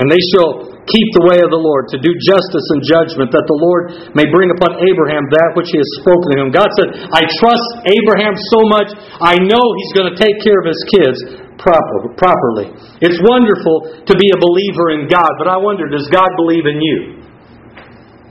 And 0.00 0.08
they 0.08 0.20
shall 0.32 0.71
keep 0.88 1.08
the 1.14 1.24
way 1.30 1.38
of 1.38 1.50
the 1.54 1.62
Lord, 1.62 1.86
to 1.94 1.98
do 1.98 2.10
justice 2.26 2.66
and 2.74 2.80
judgment, 2.82 3.30
that 3.30 3.46
the 3.46 3.58
Lord 3.58 3.82
may 4.18 4.26
bring 4.26 4.50
upon 4.50 4.82
Abraham 4.82 5.24
that 5.30 5.54
which 5.54 5.70
he 5.70 5.78
has 5.78 5.90
spoken 6.02 6.26
to 6.34 6.36
him. 6.42 6.48
God 6.50 6.68
said, 6.74 7.06
I 7.14 7.22
trust 7.38 7.66
Abraham 7.86 8.34
so 8.34 8.60
much, 8.66 8.88
I 9.22 9.38
know 9.38 9.62
he's 9.62 9.94
going 9.94 10.10
to 10.10 10.18
take 10.18 10.42
care 10.42 10.58
of 10.58 10.66
his 10.66 10.82
kids 10.90 11.18
proper, 11.62 12.10
properly. 12.18 12.74
It's 12.98 13.18
wonderful 13.22 14.02
to 14.02 14.14
be 14.18 14.28
a 14.34 14.38
believer 14.42 14.98
in 14.98 15.06
God, 15.06 15.30
but 15.38 15.46
I 15.46 15.58
wonder, 15.58 15.86
does 15.86 16.10
God 16.10 16.28
believe 16.34 16.66
in 16.66 16.82
you? 16.82 16.98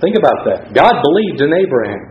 Think 0.04 0.18
about 0.20 0.44
that. 0.50 0.60
God 0.76 0.96
believed 1.00 1.40
in 1.46 1.52
Abraham. 1.56 2.04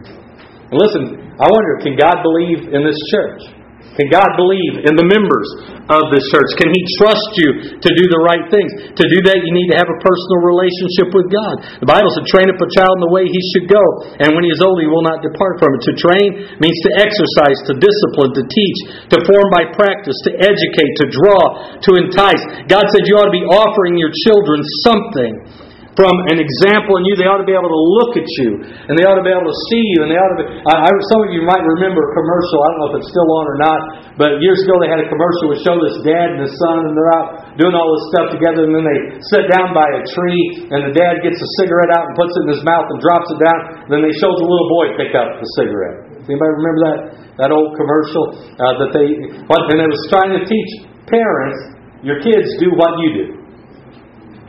And 0.72 0.78
listen, 0.78 1.34
I 1.36 1.46
wonder, 1.50 1.82
can 1.82 1.98
God 1.98 2.22
believe 2.22 2.72
in 2.72 2.86
this 2.86 2.96
church? 3.10 3.59
Can 4.00 4.08
God 4.08 4.32
believe 4.40 4.88
in 4.88 4.96
the 4.96 5.04
members 5.04 5.44
of 5.92 6.08
this 6.08 6.24
church? 6.32 6.56
Can 6.56 6.72
He 6.72 6.80
trust 6.96 7.28
you 7.36 7.76
to 7.84 7.90
do 7.92 8.04
the 8.08 8.20
right 8.24 8.48
things? 8.48 8.96
To 8.96 9.04
do 9.04 9.20
that, 9.28 9.44
you 9.44 9.52
need 9.52 9.68
to 9.68 9.76
have 9.76 9.92
a 9.92 9.98
personal 10.00 10.40
relationship 10.40 11.12
with 11.12 11.28
God. 11.28 11.60
The 11.84 11.90
Bible 11.90 12.08
said, 12.16 12.24
train 12.32 12.48
up 12.48 12.56
a 12.56 12.70
child 12.72 12.96
in 12.96 13.02
the 13.04 13.12
way 13.12 13.28
he 13.28 13.42
should 13.52 13.68
go, 13.68 13.84
and 14.24 14.32
when 14.32 14.48
he 14.48 14.56
is 14.56 14.64
old, 14.64 14.80
he 14.80 14.88
will 14.88 15.04
not 15.04 15.20
depart 15.20 15.60
from 15.60 15.76
it. 15.76 15.84
To 15.84 15.92
train 16.00 16.28
means 16.64 16.78
to 16.88 16.90
exercise, 16.96 17.60
to 17.68 17.76
discipline, 17.76 18.32
to 18.40 18.44
teach, 18.48 18.78
to 19.12 19.20
form 19.28 19.48
by 19.52 19.68
practice, 19.76 20.16
to 20.24 20.32
educate, 20.40 20.92
to 21.04 21.06
draw, 21.12 21.76
to 21.84 21.90
entice. 22.00 22.40
God 22.72 22.88
said 22.88 23.04
you 23.04 23.20
ought 23.20 23.28
to 23.28 23.36
be 23.36 23.44
offering 23.52 24.00
your 24.00 24.16
children 24.24 24.64
something 24.80 25.59
from 25.98 26.14
an 26.30 26.38
example 26.38 27.02
in 27.02 27.06
you. 27.08 27.18
They 27.18 27.26
ought 27.26 27.42
to 27.42 27.48
be 27.48 27.56
able 27.56 27.70
to 27.70 27.84
look 27.98 28.12
at 28.14 28.28
you, 28.38 28.62
and 28.62 28.94
they 28.94 29.02
ought 29.02 29.18
to 29.18 29.26
be 29.26 29.32
able 29.32 29.46
to 29.46 29.58
see 29.72 29.82
you, 29.96 30.06
and 30.06 30.08
they 30.10 30.18
ought 30.18 30.32
to 30.34 30.38
be. 30.38 30.46
I, 30.70 30.86
I, 30.86 30.88
some 31.10 31.20
of 31.26 31.30
you 31.34 31.42
might 31.42 31.62
remember 31.62 31.98
a 31.98 32.12
commercial. 32.14 32.58
I 32.62 32.66
don't 32.70 32.78
know 32.78 32.90
if 32.94 32.96
it's 33.02 33.10
still 33.10 33.28
on 33.34 33.44
or 33.50 33.58
not, 33.58 33.80
but 34.14 34.30
years 34.38 34.60
ago 34.62 34.78
they 34.78 34.90
had 34.90 35.02
a 35.02 35.08
commercial 35.10 35.50
which 35.50 35.62
showed 35.66 35.80
this 35.82 35.98
dad 36.06 36.38
and 36.38 36.40
his 36.46 36.54
son, 36.54 36.76
and 36.86 36.92
they're 36.94 37.14
out 37.18 37.28
doing 37.58 37.74
all 37.74 37.88
this 37.90 38.04
stuff 38.14 38.26
together, 38.30 38.70
and 38.70 38.74
then 38.76 38.86
they 38.86 38.98
sit 39.34 39.50
down 39.50 39.74
by 39.74 39.86
a 39.86 40.02
tree, 40.14 40.70
and 40.70 40.86
the 40.86 40.94
dad 40.94 41.18
gets 41.26 41.38
a 41.42 41.50
cigarette 41.58 41.90
out 41.90 42.06
and 42.06 42.14
puts 42.14 42.32
it 42.38 42.42
in 42.46 42.50
his 42.54 42.62
mouth 42.62 42.86
and 42.86 42.98
drops 43.02 43.28
it 43.34 43.40
down. 43.42 43.60
Then 43.90 44.00
they 44.06 44.14
show 44.22 44.30
the 44.30 44.46
little 44.46 44.70
boy 44.70 44.86
pick 44.94 45.12
up 45.18 45.42
the 45.42 45.48
cigarette. 45.58 46.22
Does 46.22 46.28
Anybody 46.30 46.52
remember 46.60 46.80
that 46.86 46.98
that 47.40 47.50
old 47.50 47.72
commercial 47.74 48.24
uh, 48.60 48.74
that 48.84 48.90
they? 48.92 49.08
And 49.08 49.78
it 49.80 49.90
was 49.90 50.04
trying 50.12 50.36
to 50.36 50.44
teach 50.44 50.70
parents, 51.08 51.58
your 52.04 52.22
kids 52.22 52.46
do 52.62 52.70
what 52.78 52.94
you 53.02 53.10
do. 53.16 53.39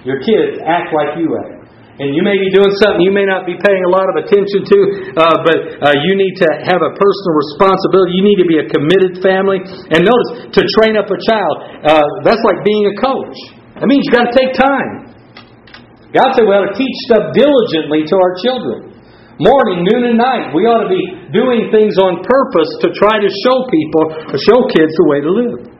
Your 0.08 0.20
kids 0.22 0.58
act 0.66 0.94
like 0.94 1.18
you 1.22 1.30
act. 1.38 1.62
And 2.02 2.18
you 2.18 2.26
may 2.26 2.34
be 2.34 2.50
doing 2.50 2.74
something 2.82 3.06
you 3.06 3.14
may 3.14 3.30
not 3.30 3.46
be 3.46 3.54
paying 3.54 3.86
a 3.86 3.92
lot 3.94 4.10
of 4.10 4.26
attention 4.26 4.66
to, 4.66 4.80
uh, 5.14 5.38
but 5.46 5.58
uh, 5.86 5.94
you 6.02 6.18
need 6.18 6.34
to 6.42 6.50
have 6.66 6.82
a 6.82 6.92
personal 6.98 7.34
responsibility. 7.38 8.18
You 8.18 8.26
need 8.26 8.40
to 8.42 8.50
be 8.50 8.58
a 8.58 8.66
committed 8.66 9.22
family. 9.22 9.62
And 9.62 10.02
notice, 10.02 10.50
to 10.50 10.62
train 10.82 10.98
up 10.98 11.06
a 11.14 11.20
child, 11.22 11.56
uh, 11.86 12.02
that's 12.26 12.42
like 12.42 12.66
being 12.66 12.90
a 12.90 12.96
coach. 12.98 13.38
That 13.78 13.86
means 13.86 14.02
you 14.10 14.12
got 14.18 14.34
to 14.34 14.36
take 14.36 14.58
time. 14.58 15.14
God 16.10 16.34
said 16.34 16.50
we 16.50 16.58
ought 16.58 16.74
to 16.74 16.78
teach 16.80 16.96
stuff 17.06 17.38
diligently 17.38 18.02
to 18.10 18.16
our 18.18 18.34
children. 18.42 18.98
Morning, 19.38 19.86
noon, 19.86 20.12
and 20.12 20.18
night. 20.18 20.58
We 20.58 20.66
ought 20.66 20.86
to 20.86 20.92
be 20.92 21.02
doing 21.30 21.70
things 21.70 22.02
on 22.02 22.26
purpose 22.26 22.70
to 22.82 22.94
try 22.98 23.22
to 23.22 23.30
show 23.46 23.58
people, 23.70 24.04
or 24.26 24.38
show 24.42 24.60
kids 24.74 24.92
the 24.98 25.06
way 25.06 25.20
to 25.22 25.32
live. 25.32 25.71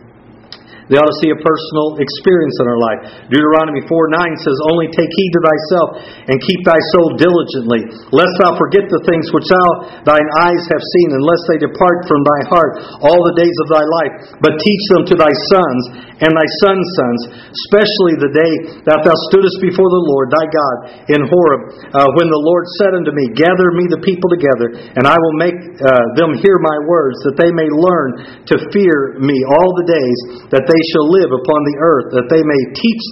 They 0.92 1.00
ought 1.00 1.08
to 1.08 1.22
see 1.24 1.32
a 1.32 1.40
personal 1.40 1.96
experience 2.04 2.60
in 2.60 2.66
our 2.68 2.82
life. 2.84 3.02
Deuteronomy 3.32 3.80
4 3.88 4.12
9 4.12 4.44
says, 4.44 4.58
Only 4.68 4.92
take 4.92 5.08
heed 5.08 5.32
to 5.32 5.42
thyself 5.42 5.90
and 6.28 6.36
keep 6.44 6.62
thy 6.68 6.76
soul 6.92 7.16
diligently, 7.16 7.88
lest 8.12 8.36
thou 8.44 8.60
forget 8.60 8.92
the 8.92 9.00
things 9.08 9.32
which 9.32 9.48
thou 9.48 10.04
thine 10.04 10.30
eyes 10.44 10.64
have 10.68 10.84
seen, 10.84 11.16
and 11.16 11.24
lest 11.24 11.48
they 11.48 11.64
depart 11.64 12.12
from 12.12 12.20
thy 12.28 12.42
heart 12.52 12.72
all 13.08 13.24
the 13.24 13.40
days 13.40 13.56
of 13.64 13.68
thy 13.72 13.86
life. 13.88 14.14
But 14.44 14.60
teach 14.60 14.84
them 14.92 15.04
to 15.08 15.16
thy 15.16 15.32
sons 15.56 16.12
and 16.28 16.36
thy 16.36 16.50
sons' 16.60 16.90
sons, 17.00 17.22
especially 17.50 18.20
the 18.20 18.36
day 18.36 18.54
that 18.84 19.00
thou 19.08 19.16
stoodest 19.32 19.64
before 19.64 19.88
the 19.88 20.06
Lord 20.12 20.28
thy 20.30 20.46
God 20.46 20.76
in 21.08 21.22
Horeb, 21.24 21.62
uh, 21.96 22.08
when 22.20 22.28
the 22.28 22.44
Lord 22.52 22.68
said 22.84 22.94
unto 23.00 23.16
me, 23.16 23.32
Gather 23.32 23.72
me 23.74 23.88
the 23.88 24.04
people 24.04 24.28
together, 24.28 24.76
and 25.00 25.08
I 25.08 25.16
will 25.16 25.38
make 25.40 25.56
uh, 25.56 26.20
them 26.20 26.36
hear 26.36 26.60
my 26.60 26.78
words, 26.84 27.16
that 27.26 27.40
they 27.40 27.50
may 27.56 27.66
learn 27.72 28.44
to 28.52 28.56
fear 28.76 29.18
me 29.24 29.40
all 29.48 29.72
the 29.80 29.88
days 29.88 30.20
that 30.52 30.68
they 30.68 30.81
shall 30.90 31.08
live 31.10 31.30
upon 31.30 31.60
the 31.68 31.78
earth, 31.80 32.08
that 32.18 32.28
they 32.32 32.42
may 32.42 32.62
teach 32.74 33.04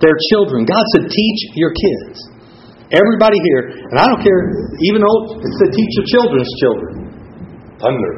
their 0.00 0.16
children. 0.32 0.68
God 0.68 0.84
said, 0.94 1.08
teach 1.08 1.40
your 1.56 1.72
kids. 1.72 2.18
Everybody 2.90 3.36
here, 3.52 3.84
and 3.92 3.96
I 4.00 4.08
don't 4.08 4.22
care, 4.24 4.48
even 4.88 5.04
old, 5.04 5.44
it 5.44 5.52
said 5.60 5.70
teach 5.72 5.92
your 6.00 6.08
children's 6.08 6.52
children. 6.60 6.92
Thunder. 7.76 8.12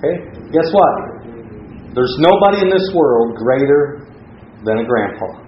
Okay? 0.00 0.16
Guess 0.52 0.68
what? 0.72 0.92
There's 1.92 2.16
nobody 2.20 2.64
in 2.64 2.70
this 2.72 2.88
world 2.92 3.36
greater 3.36 4.08
than 4.64 4.78
a 4.80 4.84
grandpa. 4.84 5.45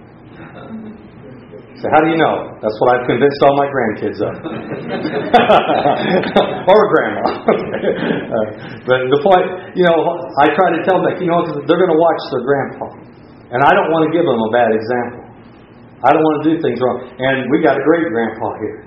So 1.79 1.87
how 1.95 2.03
do 2.03 2.11
you 2.11 2.19
know? 2.19 2.59
That's 2.59 2.75
what 2.83 2.91
I've 2.91 3.07
convinced 3.07 3.39
all 3.39 3.55
my 3.55 3.71
grandkids 3.71 4.19
of. 4.19 4.35
or 6.67 6.81
grandma. 6.91 7.23
uh, 8.35 8.45
but 8.83 8.99
the 9.07 9.19
point, 9.23 9.47
you 9.79 9.87
know, 9.87 9.95
I 10.43 10.51
try 10.59 10.75
to 10.75 10.83
tell 10.83 10.99
them, 10.99 11.07
that, 11.07 11.23
you 11.23 11.31
know, 11.31 11.39
they're 11.63 11.79
going 11.79 11.95
to 11.95 12.01
watch 12.03 12.21
their 12.35 12.43
grandpa. 12.43 12.83
And 13.55 13.63
I 13.63 13.71
don't 13.71 13.95
want 13.95 14.11
to 14.11 14.11
give 14.11 14.27
them 14.27 14.35
a 14.35 14.51
bad 14.51 14.75
example. 14.75 15.23
I 16.03 16.11
don't 16.11 16.19
want 16.19 16.43
to 16.43 16.51
do 16.51 16.59
things 16.59 16.83
wrong. 16.83 17.15
And 17.15 17.47
we 17.47 17.63
got 17.63 17.79
a 17.79 17.83
great 17.87 18.11
grandpa 18.11 18.59
here. 18.59 18.83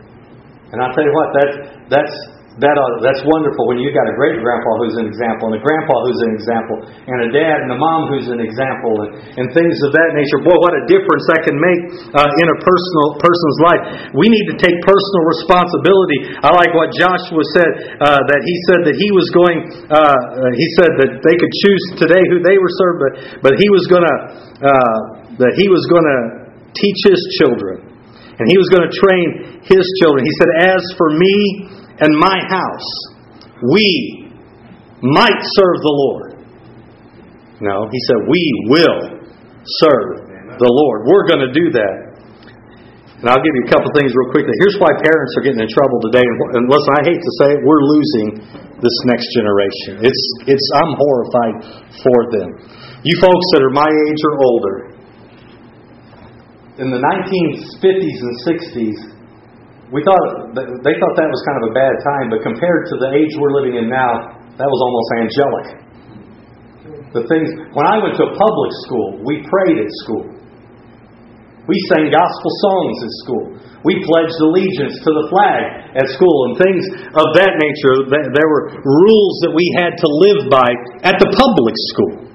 And 0.76 0.84
I'll 0.84 0.92
tell 0.92 1.04
you 1.04 1.16
what, 1.16 1.32
that, 1.32 1.50
that's 1.88 2.12
that 2.60 2.76
uh, 2.76 3.00
that's 3.00 3.24
wonderful 3.24 3.64
when 3.64 3.80
you 3.80 3.88
got 3.96 4.04
a 4.04 4.12
great 4.12 4.36
grandpa 4.36 4.70
who's 4.84 5.00
an 5.00 5.08
example, 5.08 5.48
and 5.48 5.56
a 5.56 5.62
grandpa 5.64 5.94
who's 6.04 6.20
an 6.20 6.32
example, 6.36 6.84
and 6.84 7.18
a 7.24 7.30
dad 7.32 7.64
and 7.64 7.72
a 7.72 7.78
mom 7.80 8.12
who's 8.12 8.28
an 8.28 8.44
example, 8.44 8.92
and, 9.08 9.40
and 9.40 9.44
things 9.56 9.80
of 9.80 9.96
that 9.96 10.12
nature. 10.12 10.44
Boy, 10.44 10.52
what 10.60 10.76
a 10.76 10.84
difference 10.84 11.24
that 11.32 11.48
can 11.48 11.56
make 11.56 11.80
uh, 12.12 12.42
in 12.44 12.46
a 12.52 12.56
personal 12.60 13.16
person's 13.16 13.58
life. 13.64 13.82
We 14.12 14.28
need 14.28 14.52
to 14.52 14.56
take 14.60 14.76
personal 14.84 15.22
responsibility. 15.32 16.36
I 16.44 16.52
like 16.52 16.76
what 16.76 16.92
Joshua 16.92 17.40
said 17.56 17.72
uh, 18.04 18.20
that 18.20 18.40
he 18.44 18.54
said 18.68 18.80
that 18.84 18.96
he 19.00 19.08
was 19.16 19.32
going. 19.32 19.58
Uh, 19.88 20.52
he 20.52 20.68
said 20.76 20.92
that 21.00 21.10
they 21.24 21.36
could 21.40 21.52
choose 21.64 21.84
today 22.04 22.20
who 22.28 22.44
they 22.44 22.60
were 22.60 22.72
served, 22.76 22.98
but 23.00 23.12
but 23.48 23.52
he 23.56 23.68
was 23.72 23.88
going 23.88 24.04
to 24.04 24.16
uh, 24.60 24.98
that 25.40 25.56
he 25.56 25.72
was 25.72 25.88
going 25.88 26.04
to 26.04 26.20
teach 26.76 27.00
his 27.08 27.20
children, 27.40 27.80
and 28.36 28.44
he 28.44 28.60
was 28.60 28.68
going 28.68 28.84
to 28.84 28.92
train 28.92 29.56
his 29.64 29.84
children. 30.04 30.20
He 30.20 30.34
said, 30.36 30.76
"As 30.76 30.82
for 31.00 31.16
me." 31.16 31.80
And 32.00 32.16
my 32.16 32.38
house, 32.48 32.90
we 33.74 34.30
might 35.02 35.40
serve 35.58 35.78
the 35.82 35.96
Lord. 35.96 36.30
No, 37.60 37.86
he 37.90 38.00
said, 38.06 38.18
we 38.26 38.42
will 38.70 39.22
serve 39.66 40.58
the 40.58 40.70
Lord. 40.70 41.06
We're 41.06 41.26
going 41.30 41.46
to 41.46 41.52
do 41.54 41.70
that. 41.78 41.96
And 43.22 43.30
I'll 43.30 43.38
give 43.38 43.54
you 43.54 43.64
a 43.66 43.70
couple 43.70 43.86
things 43.94 44.10
real 44.18 44.34
quickly. 44.34 44.50
Here's 44.58 44.74
why 44.82 44.90
parents 44.98 45.30
are 45.38 45.46
getting 45.46 45.62
in 45.62 45.70
trouble 45.70 46.02
today. 46.10 46.26
And 46.26 46.66
listen, 46.66 46.90
I 46.98 47.02
hate 47.06 47.22
to 47.22 47.32
say 47.38 47.48
it, 47.54 47.60
we're 47.62 47.84
losing 47.86 48.26
this 48.82 48.96
next 49.06 49.30
generation. 49.30 50.02
It's, 50.02 50.22
it's, 50.50 50.66
I'm 50.82 50.98
horrified 50.98 51.56
for 52.02 52.18
them. 52.34 52.48
You 53.06 53.14
folks 53.22 53.46
that 53.54 53.62
are 53.62 53.70
my 53.70 53.86
age 53.86 54.20
or 54.26 54.34
older, 54.42 54.76
in 56.82 56.90
the 56.90 56.98
1950s 56.98 58.18
and 58.26 58.34
60s, 58.42 59.11
we 59.92 60.00
thought 60.00 60.56
they 60.56 60.96
thought 60.96 61.14
that 61.20 61.28
was 61.28 61.40
kind 61.44 61.58
of 61.60 61.64
a 61.68 61.74
bad 61.76 61.94
time, 62.00 62.26
but 62.32 62.40
compared 62.40 62.88
to 62.88 62.94
the 62.96 63.12
age 63.12 63.36
we're 63.36 63.52
living 63.52 63.76
in 63.76 63.92
now, 63.92 64.40
that 64.56 64.64
was 64.64 64.80
almost 64.80 65.08
angelic. 65.20 65.66
The 67.12 67.28
things 67.28 67.48
when 67.76 67.84
I 67.84 68.00
went 68.00 68.16
to 68.16 68.24
a 68.24 68.32
public 68.32 68.72
school, 68.88 69.20
we 69.20 69.44
prayed 69.44 69.84
at 69.84 69.90
school. 70.00 70.32
We 71.68 71.76
sang 71.92 72.08
gospel 72.08 72.50
songs 72.64 72.96
at 73.04 73.12
school. 73.22 73.44
We 73.84 74.00
pledged 74.02 74.34
allegiance 74.40 74.96
to 74.98 75.10
the 75.12 75.26
flag 75.28 75.94
at 75.94 76.06
school 76.10 76.36
and 76.48 76.52
things 76.58 76.82
of 77.12 77.26
that 77.38 77.52
nature. 77.60 78.08
There 78.08 78.48
were 78.48 78.64
rules 78.80 79.34
that 79.44 79.52
we 79.52 79.68
had 79.76 79.94
to 80.00 80.08
live 80.08 80.40
by 80.48 80.72
at 81.04 81.20
the 81.20 81.28
public 81.30 81.76
school 81.92 82.32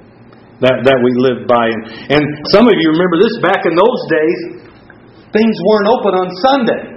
that, 0.62 0.86
that 0.86 1.00
we 1.02 1.12
lived 1.18 1.50
by. 1.50 1.66
And, 1.68 1.82
and 2.14 2.24
some 2.54 2.70
of 2.70 2.76
you 2.78 2.88
remember 2.94 3.18
this 3.20 3.36
back 3.42 3.66
in 3.66 3.74
those 3.74 4.02
days, 4.14 4.40
things 5.34 5.56
weren't 5.66 5.90
open 5.90 6.14
on 6.14 6.28
Sunday. 6.46 6.97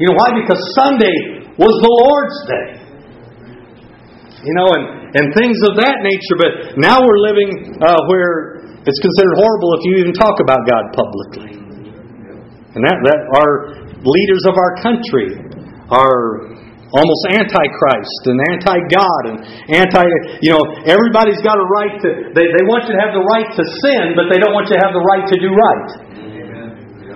You 0.00 0.08
know 0.08 0.16
why? 0.16 0.32
Because 0.32 0.60
Sunday 0.80 1.44
was 1.60 1.74
the 1.76 1.92
Lord's 1.92 2.38
day. 2.48 2.68
You 4.40 4.54
know, 4.56 4.68
and, 4.72 4.84
and 5.12 5.24
things 5.36 5.60
of 5.68 5.76
that 5.76 6.00
nature. 6.00 6.36
But 6.40 6.80
now 6.80 7.04
we're 7.04 7.20
living 7.20 7.76
uh, 7.84 8.00
where 8.08 8.64
it's 8.80 9.00
considered 9.04 9.36
horrible 9.36 9.70
if 9.76 9.82
you 9.84 9.92
even 10.00 10.16
talk 10.16 10.40
about 10.40 10.64
God 10.64 10.84
publicly. 10.96 11.52
And 12.72 12.80
that, 12.80 12.96
that 13.04 13.20
our 13.36 13.52
leaders 14.00 14.42
of 14.48 14.56
our 14.56 14.72
country 14.80 15.36
are 15.92 16.48
almost 16.96 17.22
antichrist 17.36 18.22
and 18.24 18.40
anti-God 18.56 19.22
and 19.28 19.36
anti, 19.68 20.04
you 20.40 20.56
know, 20.56 20.62
everybody's 20.88 21.38
got 21.44 21.60
a 21.60 21.66
right 21.76 21.94
to, 22.00 22.08
they, 22.32 22.48
they 22.48 22.64
want 22.64 22.88
you 22.88 22.96
to 22.96 23.00
have 23.04 23.12
the 23.12 23.26
right 23.36 23.46
to 23.52 23.62
sin, 23.84 24.16
but 24.16 24.32
they 24.32 24.40
don't 24.40 24.56
want 24.56 24.72
you 24.72 24.80
to 24.80 24.82
have 24.82 24.96
the 24.96 25.04
right 25.12 25.28
to 25.28 25.36
do 25.38 25.50
right. 25.52 26.10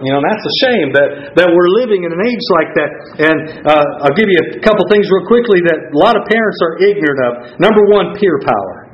You 0.02 0.10
know, 0.10 0.22
that's 0.24 0.42
a 0.42 0.54
shame 0.66 0.88
that, 0.96 1.38
that 1.38 1.48
we're 1.50 1.70
living 1.78 2.02
in 2.02 2.10
an 2.10 2.22
age 2.24 2.44
like 2.58 2.70
that. 2.74 2.90
And 3.30 3.38
uh, 3.62 4.02
I'll 4.02 4.16
give 4.16 4.26
you 4.26 4.58
a 4.58 4.62
couple 4.64 4.82
things 4.90 5.06
real 5.06 5.26
quickly 5.30 5.62
that 5.70 5.94
a 5.94 5.98
lot 5.98 6.18
of 6.18 6.26
parents 6.26 6.58
are 6.64 6.74
ignorant 6.82 7.20
of. 7.22 7.32
Number 7.62 7.82
one, 7.92 8.18
peer 8.18 8.42
power. 8.42 8.84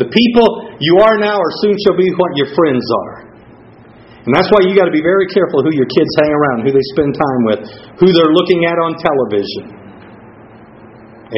The 0.00 0.08
people 0.08 0.48
you 0.80 1.04
are 1.04 1.20
now 1.20 1.36
or 1.36 1.50
soon 1.62 1.76
shall 1.84 1.94
be 1.94 2.08
what 2.16 2.32
your 2.34 2.50
friends 2.56 2.82
are. 3.06 3.16
And 4.24 4.32
that's 4.32 4.48
why 4.54 4.64
you 4.64 4.72
got 4.74 4.86
to 4.86 4.94
be 4.94 5.02
very 5.02 5.26
careful 5.28 5.66
who 5.66 5.74
your 5.74 5.90
kids 5.90 6.10
hang 6.22 6.32
around, 6.32 6.64
who 6.64 6.72
they 6.72 6.86
spend 6.94 7.10
time 7.12 7.42
with, 7.46 7.62
who 7.98 8.08
they're 8.14 8.32
looking 8.32 8.64
at 8.64 8.78
on 8.78 8.94
television. 8.98 9.64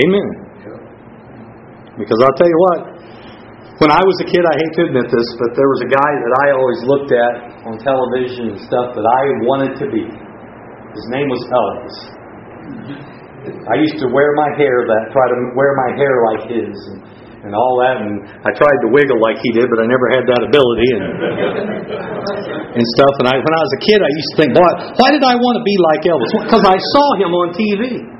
Amen. 0.05 0.29
Because 1.99 2.19
I'll 2.23 2.37
tell 2.37 2.51
you 2.51 2.61
what, 2.71 2.79
when 3.83 3.91
I 3.91 4.03
was 4.07 4.17
a 4.23 4.29
kid, 4.31 4.39
I 4.47 4.55
hate 4.55 4.75
to 4.79 4.83
admit 4.87 5.11
this, 5.11 5.29
but 5.35 5.51
there 5.59 5.67
was 5.67 5.81
a 5.83 5.91
guy 5.91 6.13
that 6.15 6.33
I 6.47 6.47
always 6.55 6.81
looked 6.87 7.11
at 7.11 7.35
on 7.67 7.75
television 7.83 8.55
and 8.55 8.59
stuff 8.63 8.95
that 8.95 9.03
I 9.03 9.23
wanted 9.51 9.75
to 9.83 9.87
be. 9.91 10.07
His 10.07 11.07
name 11.11 11.27
was 11.27 11.43
Elvis. 11.51 11.97
I 13.67 13.75
used 13.83 13.99
to 13.99 14.09
wear 14.15 14.31
my 14.39 14.51
hair 14.55 14.87
that, 14.87 15.11
try 15.11 15.27
to 15.27 15.39
wear 15.59 15.75
my 15.75 15.91
hair 15.99 16.15
like 16.33 16.43
his, 16.55 16.71
and, 16.95 16.99
and 17.45 17.53
all 17.53 17.75
that, 17.83 17.99
and 17.99 18.23
I 18.47 18.55
tried 18.55 18.79
to 18.87 18.89
wiggle 18.95 19.19
like 19.19 19.43
he 19.43 19.51
did, 19.53 19.67
but 19.67 19.83
I 19.83 19.87
never 19.91 20.07
had 20.07 20.23
that 20.23 20.43
ability 20.47 20.89
and 20.95 21.05
and 22.79 22.85
stuff. 22.95 23.15
And 23.21 23.27
I, 23.27 23.43
when 23.43 23.55
I 23.59 23.63
was 23.63 23.73
a 23.75 23.83
kid, 23.83 23.99
I 24.01 24.11
used 24.15 24.31
to 24.33 24.37
think, 24.39 24.51
boy, 24.55 24.71
why 25.03 25.09
did 25.11 25.27
I 25.27 25.35
want 25.35 25.59
to 25.59 25.65
be 25.67 25.77
like 25.83 26.07
Elvis? 26.07 26.31
Because 26.47 26.63
I 26.63 26.79
saw 26.79 27.07
him 27.19 27.31
on 27.35 27.49
TV. 27.59 28.14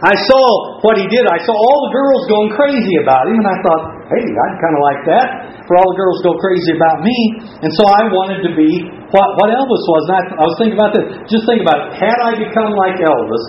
I 0.00 0.16
saw 0.16 0.44
what 0.80 0.96
he 0.96 1.04
did. 1.12 1.28
I 1.28 1.36
saw 1.44 1.52
all 1.52 1.78
the 1.84 1.92
girls 1.92 2.22
going 2.32 2.50
crazy 2.56 2.96
about 3.04 3.28
him, 3.28 3.36
and 3.36 3.48
I 3.52 3.58
thought, 3.60 3.82
hey, 4.08 4.24
I'd 4.24 4.56
kind 4.56 4.74
of 4.74 4.82
like 4.82 5.02
that 5.12 5.28
for 5.68 5.76
all 5.76 5.86
the 5.92 5.98
girls 6.00 6.18
go 6.24 6.32
crazy 6.40 6.72
about 6.72 7.04
me. 7.04 7.16
And 7.60 7.70
so 7.76 7.84
I 7.84 8.08
wanted 8.08 8.40
to 8.48 8.52
be 8.56 8.66
what, 9.12 9.28
what 9.36 9.52
Elvis 9.52 9.84
was. 9.86 10.02
And 10.08 10.16
I, 10.16 10.22
I 10.40 10.44
was 10.48 10.56
thinking 10.56 10.74
about 10.80 10.96
this. 10.96 11.04
Just 11.28 11.44
think 11.44 11.60
about 11.60 11.78
it. 11.78 12.00
Had 12.00 12.16
I 12.16 12.34
become 12.34 12.72
like 12.74 12.96
Elvis, 12.98 13.44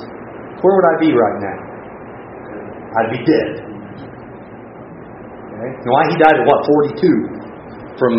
where 0.59 0.73
would 0.75 0.87
I 0.91 0.95
be 0.99 1.09
right 1.15 1.37
now? 1.39 1.57
I'd 2.99 3.11
be 3.15 3.21
dead. 3.23 3.49
Okay? 5.55 5.71
Now, 5.87 6.03
he 6.11 6.15
died 6.19 6.35
at 6.35 6.45
what, 6.45 6.67
42? 6.99 7.95
From 7.95 8.13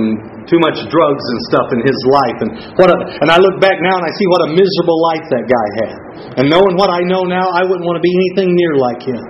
too 0.46 0.60
much 0.62 0.78
drugs 0.90 1.24
and 1.24 1.38
stuff 1.50 1.68
in 1.74 1.80
his 1.82 1.98
life. 2.10 2.38
And 2.42 2.50
what 2.78 2.88
a, 2.88 2.96
and 3.22 3.28
I 3.30 3.38
look 3.38 3.58
back 3.62 3.78
now 3.82 3.98
and 3.98 4.06
I 4.06 4.12
see 4.14 4.26
what 4.30 4.42
a 4.46 4.50
miserable 4.54 4.98
life 5.12 5.26
that 5.30 5.44
guy 5.46 5.68
had. 5.86 5.94
And 6.38 6.46
knowing 6.48 6.74
what 6.78 6.88
I 6.88 7.04
know 7.04 7.24
now, 7.28 7.44
I 7.52 7.66
wouldn't 7.66 7.84
want 7.84 7.98
to 7.98 8.04
be 8.04 8.12
anything 8.12 8.54
near 8.54 8.74
like 8.78 9.02
him. 9.04 9.20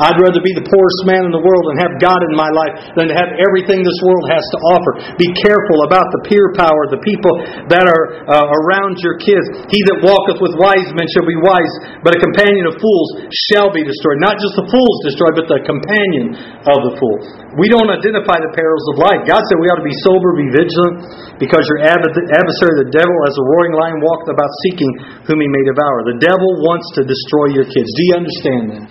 I'd 0.00 0.18
rather 0.18 0.40
be 0.40 0.54
the 0.56 0.64
poorest 0.64 1.00
man 1.04 1.28
in 1.28 1.32
the 1.34 1.42
world 1.42 1.64
and 1.70 1.76
have 1.84 1.92
God 2.00 2.18
in 2.24 2.32
my 2.34 2.48
life 2.48 2.74
than 2.96 3.12
to 3.12 3.14
have 3.14 3.30
everything 3.36 3.84
this 3.84 4.00
world 4.00 4.24
has 4.32 4.42
to 4.56 4.58
offer. 4.74 4.92
Be 5.20 5.28
careful 5.44 5.78
about 5.84 6.08
the 6.14 6.20
peer 6.30 6.54
power, 6.56 6.88
the 6.88 7.02
people 7.04 7.34
that 7.68 7.84
are 7.84 8.04
uh, 8.26 8.46
around 8.64 8.98
your 9.04 9.20
kids. 9.20 9.44
He 9.68 9.80
that 9.92 9.98
walketh 10.00 10.40
with 10.40 10.56
wise 10.56 10.88
men 10.96 11.06
shall 11.12 11.26
be 11.28 11.36
wise, 11.38 11.74
but 12.00 12.16
a 12.16 12.20
companion 12.20 12.64
of 12.70 12.80
fools 12.80 13.28
shall 13.52 13.68
be 13.68 13.84
destroyed. 13.84 14.18
Not 14.24 14.40
just 14.40 14.54
the 14.56 14.66
fools 14.72 14.96
destroyed, 15.04 15.36
but 15.36 15.46
the 15.50 15.60
companion 15.66 16.38
of 16.64 16.78
the 16.88 16.92
fool. 16.96 17.18
We 17.60 17.68
don't 17.68 17.90
identify 17.90 18.40
the 18.40 18.52
perils 18.54 18.84
of 18.94 19.02
life. 19.02 19.26
God 19.28 19.42
said 19.44 19.56
we 19.60 19.68
ought 19.68 19.82
to 19.82 19.88
be 19.88 19.96
sober, 20.06 20.32
be 20.38 20.48
vigilant, 20.58 21.38
because 21.38 21.62
your 21.70 21.86
adversary, 21.86 22.74
the 22.82 22.90
devil, 22.90 23.16
as 23.30 23.34
a 23.38 23.44
roaring 23.46 23.78
lion, 23.78 24.02
walketh 24.02 24.34
about 24.34 24.50
seeking 24.66 24.90
whom 25.30 25.38
he 25.38 25.46
may 25.46 25.62
devour. 25.70 26.02
The 26.10 26.18
devil 26.18 26.50
wants 26.66 26.90
to 26.98 27.06
destroy 27.06 27.54
your 27.54 27.66
kids. 27.70 27.86
Do 27.94 28.02
you 28.10 28.14
understand 28.18 28.62
that? 28.74 28.84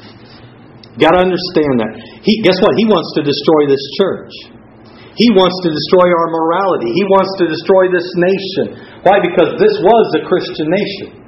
Got 0.95 1.19
to 1.19 1.27
understand 1.27 1.73
that. 1.83 1.91
He, 2.23 2.39
guess 2.41 2.57
what? 2.63 2.73
He 2.79 2.87
wants 2.87 3.11
to 3.19 3.21
destroy 3.21 3.67
this 3.67 3.83
church. 3.99 4.31
He 5.13 5.29
wants 5.33 5.57
to 5.65 5.69
destroy 5.73 6.07
our 6.07 6.29
morality. 6.29 6.89
He 6.93 7.05
wants 7.09 7.33
to 7.41 7.45
destroy 7.49 7.89
this 7.89 8.07
nation. 8.17 8.65
Why? 9.01 9.17
Because 9.21 9.57
this 9.57 9.75
was 9.81 10.05
a 10.17 10.21
Christian 10.25 10.69
nation. 10.69 11.26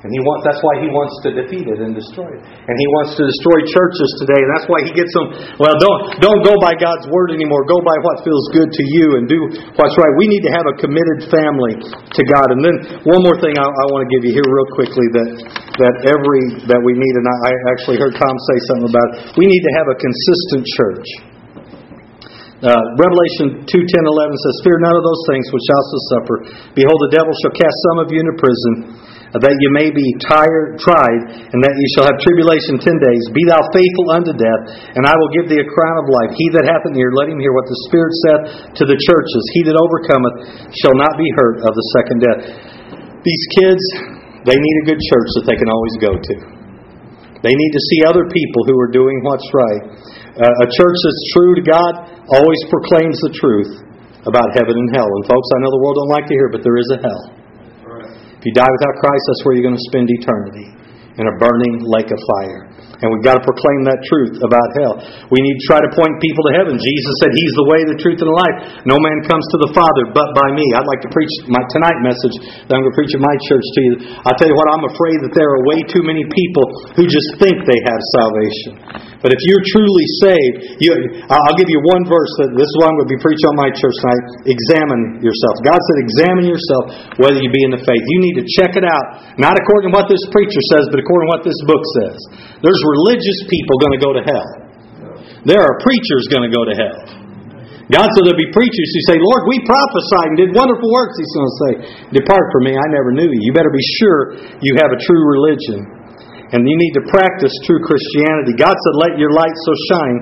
And 0.00 0.08
he 0.08 0.20
wants, 0.24 0.48
that's 0.48 0.62
why 0.64 0.80
he 0.80 0.88
wants 0.88 1.12
to 1.28 1.36
defeat 1.36 1.68
it 1.68 1.76
and 1.84 1.92
destroy 1.92 2.24
it. 2.24 2.40
And 2.40 2.72
he 2.72 2.88
wants 2.96 3.20
to 3.20 3.22
destroy 3.28 3.58
churches 3.68 4.08
today. 4.24 4.40
And 4.40 4.50
that's 4.56 4.64
why 4.64 4.80
he 4.80 4.96
gets 4.96 5.12
them, 5.12 5.60
well, 5.60 5.76
don't, 5.76 6.00
don't 6.24 6.40
go 6.40 6.56
by 6.56 6.72
God's 6.72 7.04
word 7.12 7.36
anymore. 7.36 7.68
Go 7.68 7.84
by 7.84 7.92
what 8.00 8.24
feels 8.24 8.48
good 8.56 8.72
to 8.72 8.84
you 8.96 9.20
and 9.20 9.28
do 9.28 9.36
what's 9.76 9.92
right. 10.00 10.12
We 10.16 10.32
need 10.32 10.40
to 10.48 10.52
have 10.56 10.64
a 10.72 10.74
committed 10.80 11.28
family 11.28 11.76
to 11.84 12.22
God. 12.32 12.48
And 12.48 12.64
then 12.64 12.76
one 13.12 13.20
more 13.20 13.36
thing 13.44 13.52
I, 13.60 13.66
I 13.68 13.84
want 13.92 14.08
to 14.08 14.10
give 14.16 14.24
you 14.24 14.32
here 14.32 14.48
real 14.48 14.70
quickly 14.72 15.04
that, 15.20 15.28
that 15.84 15.94
every, 16.08 16.64
that 16.64 16.80
we 16.80 16.96
need, 16.96 17.14
and 17.20 17.26
I, 17.28 17.52
I 17.52 17.52
actually 17.76 18.00
heard 18.00 18.16
Tom 18.16 18.34
say 18.56 18.56
something 18.72 18.88
about 18.88 19.08
it. 19.12 19.36
We 19.36 19.44
need 19.44 19.62
to 19.68 19.72
have 19.84 19.88
a 19.92 19.96
consistent 20.00 20.64
church. 20.80 21.08
Uh, 22.64 22.76
Revelation 22.96 23.68
2, 23.68 23.68
10, 23.68 23.84
11 23.84 24.32
says, 24.32 24.54
Fear 24.64 24.80
none 24.80 24.96
of 24.96 25.04
those 25.04 25.22
things 25.28 25.44
which 25.52 25.64
also 25.64 25.96
suffer. 26.12 26.36
Behold, 26.72 26.98
the 27.08 27.12
devil 27.20 27.32
shall 27.44 27.52
cast 27.56 27.76
some 27.92 28.04
of 28.04 28.08
you 28.08 28.20
into 28.20 28.36
prison 28.40 29.00
that 29.38 29.54
you 29.62 29.70
may 29.78 29.94
be 29.94 30.02
tired, 30.26 30.74
tried, 30.82 31.22
and 31.30 31.60
that 31.62 31.74
you 31.78 31.88
shall 31.94 32.10
have 32.10 32.18
tribulation 32.18 32.82
ten 32.82 32.98
days. 32.98 33.22
Be 33.30 33.46
thou 33.46 33.62
faithful 33.70 34.06
unto 34.10 34.34
death, 34.34 34.62
and 34.98 35.06
I 35.06 35.14
will 35.14 35.30
give 35.38 35.46
thee 35.46 35.62
a 35.62 35.68
crown 35.70 35.96
of 36.02 36.10
life. 36.10 36.34
He 36.34 36.50
that 36.58 36.66
hath 36.66 36.82
an 36.90 36.98
ear, 36.98 37.14
let 37.14 37.30
him 37.30 37.38
hear 37.38 37.54
what 37.54 37.70
the 37.70 37.78
Spirit 37.86 38.12
saith 38.26 38.42
to 38.82 38.84
the 38.90 38.98
churches. 38.98 39.42
He 39.54 39.62
that 39.70 39.78
overcometh 39.78 40.36
shall 40.82 40.98
not 40.98 41.14
be 41.14 41.30
hurt 41.38 41.62
of 41.62 41.70
the 41.70 41.86
second 41.94 42.18
death. 42.26 42.40
These 43.22 43.44
kids, 43.54 43.82
they 44.50 44.58
need 44.58 44.76
a 44.82 44.88
good 44.90 44.98
church 44.98 45.30
that 45.38 45.46
they 45.46 45.54
can 45.54 45.70
always 45.70 45.94
go 46.02 46.12
to. 46.18 46.34
They 47.46 47.54
need 47.54 47.72
to 47.72 47.82
see 47.86 48.00
other 48.10 48.26
people 48.26 48.66
who 48.66 48.76
are 48.82 48.90
doing 48.90 49.22
what's 49.22 49.46
right. 49.54 49.82
Uh, 50.42 50.64
a 50.66 50.68
church 50.68 50.98
that's 51.06 51.24
true 51.38 51.52
to 51.54 51.64
God 51.64 51.92
always 52.34 52.60
proclaims 52.66 53.16
the 53.22 53.32
truth 53.38 53.72
about 54.26 54.52
heaven 54.58 54.74
and 54.74 54.90
hell. 54.92 55.08
And 55.08 55.24
folks, 55.24 55.48
I 55.54 55.62
know 55.62 55.70
the 55.70 55.80
world 55.80 55.96
don't 56.02 56.12
like 56.12 56.26
to 56.28 56.36
hear, 56.36 56.50
but 56.52 56.66
there 56.66 56.76
is 56.76 56.90
a 56.92 57.00
hell. 57.00 57.39
If 58.40 58.48
you 58.48 58.56
die 58.56 58.72
without 58.72 58.96
Christ, 59.04 59.20
that's 59.28 59.44
where 59.44 59.52
you're 59.52 59.68
going 59.68 59.76
to 59.76 59.88
spend 59.92 60.08
eternity 60.08 60.72
in 61.20 61.28
a 61.28 61.34
burning 61.36 61.84
lake 61.84 62.08
of 62.08 62.20
fire. 62.40 62.72
And 63.00 63.08
we've 63.08 63.24
got 63.24 63.40
to 63.40 63.44
proclaim 63.44 63.80
that 63.88 64.00
truth 64.08 64.36
about 64.44 64.68
hell. 64.76 64.94
We 65.32 65.40
need 65.40 65.56
to 65.56 65.64
try 65.64 65.80
to 65.80 65.90
point 65.96 66.20
people 66.20 66.44
to 66.48 66.52
heaven. 66.60 66.76
Jesus 66.76 67.14
said 67.24 67.32
He's 67.32 67.54
the 67.56 67.66
way, 67.68 67.80
the 67.88 67.96
truth, 67.96 68.20
and 68.20 68.28
the 68.28 68.36
life. 68.36 68.56
No 68.84 69.00
man 69.00 69.24
comes 69.24 69.44
to 69.56 69.58
the 69.64 69.72
Father 69.72 70.12
but 70.12 70.28
by 70.36 70.52
me. 70.52 70.64
I'd 70.76 70.84
like 70.84 71.00
to 71.08 71.12
preach 71.12 71.32
my 71.48 71.64
tonight 71.72 71.96
message 72.04 72.36
that 72.68 72.72
I'm 72.76 72.84
going 72.84 72.92
to 72.92 72.98
preach 73.00 73.12
at 73.16 73.24
my 73.24 73.36
church 73.48 73.64
to 73.64 73.80
you. 73.80 73.92
I'll 74.28 74.36
tell 74.36 74.48
you 74.48 74.56
what, 74.56 74.68
I'm 74.68 74.84
afraid 74.84 75.16
that 75.24 75.32
there 75.32 75.48
are 75.48 75.60
way 75.64 75.80
too 75.88 76.04
many 76.04 76.24
people 76.28 76.64
who 76.92 77.08
just 77.08 77.40
think 77.40 77.56
they 77.64 77.80
have 77.88 78.00
salvation. 78.20 78.72
But 79.20 79.36
if 79.36 79.40
you're 79.44 79.64
truly 79.68 80.06
saved, 80.24 80.56
you, 80.80 80.92
I'll 81.28 81.58
give 81.60 81.68
you 81.68 81.80
one 81.88 82.04
verse. 82.08 82.32
That 82.40 82.56
this 82.56 82.68
is 82.68 82.74
what 82.80 82.88
I'm 82.88 82.96
going 83.00 83.08
to 83.08 83.14
be 83.16 83.20
preaching 83.20 83.48
on 83.52 83.56
my 83.60 83.68
church 83.72 83.96
tonight. 84.00 84.24
Examine 84.48 85.20
yourself. 85.20 85.54
God 85.60 85.76
said, 85.76 85.96
examine 86.04 86.46
yourself 86.48 86.84
whether 87.20 87.36
you 87.36 87.52
be 87.52 87.64
in 87.68 87.72
the 87.76 87.80
faith. 87.84 88.00
You 88.00 88.20
need 88.24 88.36
to 88.40 88.46
check 88.60 88.80
it 88.80 88.84
out, 88.84 89.36
not 89.36 89.56
according 89.60 89.92
to 89.92 89.94
what 89.96 90.08
this 90.08 90.20
preacher 90.32 90.60
says, 90.72 90.88
but 90.88 91.00
according 91.00 91.09
to 91.18 91.28
what 91.30 91.42
this 91.42 91.58
book 91.66 91.82
says. 91.98 92.18
There's 92.62 92.82
religious 93.02 93.38
people 93.50 93.74
going 93.82 93.94
to 93.98 94.02
go 94.02 94.12
to 94.14 94.22
hell. 94.22 94.48
There 95.42 95.58
are 95.58 95.74
preachers 95.82 96.30
going 96.30 96.46
to 96.46 96.52
go 96.52 96.62
to 96.62 96.74
hell. 96.76 97.00
God 97.90 98.06
said 98.06 98.22
there'll 98.22 98.38
be 98.38 98.54
preachers 98.54 98.88
who 98.94 99.02
say, 99.10 99.16
Lord, 99.18 99.50
we 99.50 99.58
prophesied 99.66 100.30
and 100.30 100.38
did 100.38 100.50
wonderful 100.54 100.86
works. 100.94 101.18
He's 101.18 101.34
going 101.34 101.50
to 101.50 101.58
say, 101.58 101.72
Depart 102.22 102.46
from 102.54 102.70
me, 102.70 102.78
I 102.78 102.86
never 102.94 103.10
knew 103.10 103.26
you. 103.26 103.40
You 103.42 103.50
better 103.50 103.74
be 103.74 103.82
sure 103.98 104.38
you 104.62 104.78
have 104.78 104.94
a 104.94 105.00
true 105.02 105.22
religion. 105.26 105.98
And 106.54 106.62
you 106.62 106.76
need 106.78 106.94
to 107.02 107.04
practice 107.10 107.50
true 107.66 107.82
Christianity. 107.82 108.54
God 108.54 108.74
said, 108.78 108.94
Let 108.94 109.18
your 109.18 109.34
light 109.34 109.54
so 109.66 109.72
shine 109.90 110.16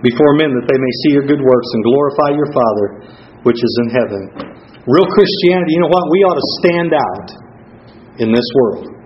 before 0.00 0.32
men 0.40 0.56
that 0.56 0.64
they 0.64 0.80
may 0.80 0.92
see 1.04 1.10
your 1.12 1.28
good 1.28 1.44
works 1.44 1.68
and 1.76 1.84
glorify 1.84 2.30
your 2.32 2.48
Father 2.56 2.86
which 3.44 3.60
is 3.60 3.74
in 3.84 3.88
heaven. 3.92 4.22
Real 4.88 5.08
Christianity, 5.12 5.76
you 5.76 5.80
know 5.84 5.92
what? 5.92 6.04
We 6.08 6.20
ought 6.24 6.40
to 6.40 6.48
stand 6.64 6.90
out 6.96 7.28
in 8.20 8.32
this 8.32 8.48
world. 8.56 8.99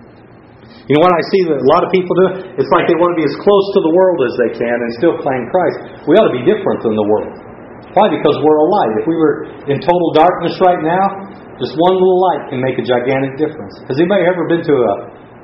You 0.84 1.00
know 1.00 1.04
what 1.08 1.16
I 1.16 1.22
see 1.32 1.42
that 1.48 1.56
a 1.64 1.68
lot 1.72 1.80
of 1.80 1.90
people 1.96 2.12
do? 2.12 2.26
It's 2.60 2.68
like 2.68 2.84
they 2.84 2.98
want 3.00 3.16
to 3.16 3.18
be 3.18 3.24
as 3.24 3.36
close 3.40 3.66
to 3.72 3.80
the 3.80 3.92
world 3.96 4.18
as 4.28 4.34
they 4.36 4.50
can 4.60 4.76
and 4.76 4.90
still 5.00 5.16
claim 5.16 5.48
Christ. 5.48 6.04
We 6.04 6.12
ought 6.20 6.28
to 6.28 6.36
be 6.36 6.44
different 6.44 6.84
than 6.84 6.92
the 6.92 7.08
world. 7.08 7.32
Why? 7.96 8.12
Because 8.12 8.36
we're 8.44 8.60
a 8.60 8.68
light. 8.68 8.92
If 9.00 9.06
we 9.08 9.16
were 9.16 9.36
in 9.64 9.80
total 9.80 10.08
darkness 10.12 10.60
right 10.60 10.82
now, 10.84 11.04
just 11.56 11.72
one 11.80 11.94
little 11.96 12.20
light 12.20 12.42
can 12.52 12.60
make 12.60 12.76
a 12.76 12.84
gigantic 12.84 13.40
difference. 13.40 13.72
Has 13.88 13.96
anybody 13.96 14.28
ever 14.28 14.44
been 14.44 14.60
to 14.60 14.74
a, 14.76 14.94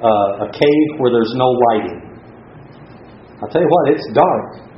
a, 0.04 0.12
a 0.44 0.48
cave 0.52 0.88
where 1.00 1.08
there's 1.08 1.32
no 1.40 1.48
lighting? 1.72 1.98
I'll 3.40 3.48
tell 3.48 3.64
you 3.64 3.70
what, 3.72 3.96
it's 3.96 4.04
dark. 4.12 4.68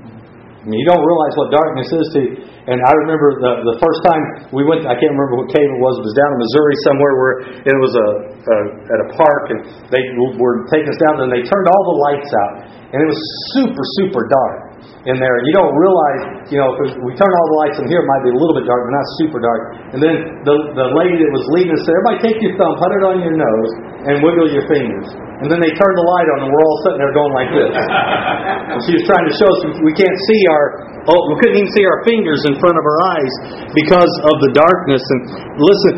I 0.63 0.65
mean, 0.71 0.79
you 0.79 0.87
don't 0.87 1.03
realize 1.03 1.35
what 1.35 1.51
darkness 1.51 1.91
is 1.91 2.07
to 2.15 2.19
you. 2.23 2.33
And 2.71 2.79
I 2.79 2.93
remember 3.03 3.35
the 3.43 3.75
the 3.75 3.77
first 3.83 4.07
time 4.07 4.23
we 4.55 4.63
went. 4.63 4.87
I 4.87 4.95
can't 4.95 5.11
remember 5.11 5.43
what 5.43 5.51
cave 5.51 5.67
it 5.67 5.81
was. 5.83 5.99
It 5.99 6.07
was 6.07 6.15
down 6.15 6.31
in 6.31 6.39
Missouri 6.39 6.77
somewhere 6.87 7.15
where 7.19 7.35
it 7.67 7.79
was 7.83 7.93
a, 7.99 8.07
a 8.43 8.57
at 8.91 8.99
a 9.07 9.09
park, 9.15 9.45
and 9.55 9.61
they 9.91 10.03
were 10.39 10.67
taking 10.71 10.91
us 10.91 10.99
down. 10.99 11.23
And 11.23 11.31
they 11.31 11.45
turned 11.47 11.67
all 11.71 11.85
the 11.95 11.99
lights 12.11 12.31
out, 12.35 12.55
and 12.91 12.99
it 12.99 13.09
was 13.09 13.21
super 13.55 13.85
super 14.03 14.23
dark 14.27 14.73
in 15.07 15.19
there. 15.19 15.35
And 15.39 15.45
you 15.47 15.55
don't 15.55 15.75
realize, 15.75 16.47
you 16.51 16.59
know, 16.63 16.75
if 16.79 16.95
we 17.03 17.11
turn 17.19 17.31
all 17.31 17.47
the 17.51 17.59
lights 17.67 17.77
in 17.83 17.87
here, 17.91 18.03
it 18.03 18.09
might 18.09 18.23
be 18.23 18.31
a 18.31 18.39
little 18.39 18.55
bit 18.55 18.67
dark, 18.67 18.87
but 18.87 18.95
not 18.95 19.07
super 19.19 19.41
dark. 19.43 19.61
And 19.95 19.99
then 19.99 20.15
the, 20.47 20.57
the 20.79 20.89
lady 20.95 21.19
that 21.19 21.31
was 21.35 21.45
leading 21.59 21.75
us 21.75 21.83
said, 21.83 21.95
everybody 21.99 22.19
take 22.23 22.39
your 22.39 22.55
thumb, 22.55 22.79
put 22.79 22.91
it 22.95 23.03
on 23.03 23.19
your 23.19 23.35
nose, 23.35 23.71
and 24.07 24.23
wiggle 24.23 24.51
your 24.51 24.67
fingers. 24.71 25.11
And 25.43 25.51
then 25.51 25.59
they 25.59 25.75
turned 25.75 25.97
the 25.99 26.07
light 26.07 26.29
on, 26.39 26.47
and 26.47 26.49
we're 26.55 26.67
all 26.67 26.79
sitting 26.87 27.01
there 27.03 27.15
going 27.15 27.35
like 27.35 27.51
this. 27.51 27.73
and 28.75 28.79
she 28.87 28.95
was 28.95 29.05
trying 29.11 29.27
to 29.27 29.35
show 29.35 29.51
us 29.51 29.59
we 29.83 29.95
can't 29.99 30.19
see 30.31 30.41
our, 30.55 30.65
oh, 31.11 31.21
we 31.31 31.43
couldn't 31.43 31.59
even 31.59 31.73
see 31.75 31.83
our 31.83 32.01
fingers 32.07 32.47
in 32.47 32.55
front 32.63 32.79
of 32.79 32.85
our 32.87 32.99
eyes 33.19 33.35
because 33.75 34.13
of 34.23 34.35
the 34.39 34.51
darkness. 34.55 35.03
And 35.03 35.21
listen, 35.59 35.95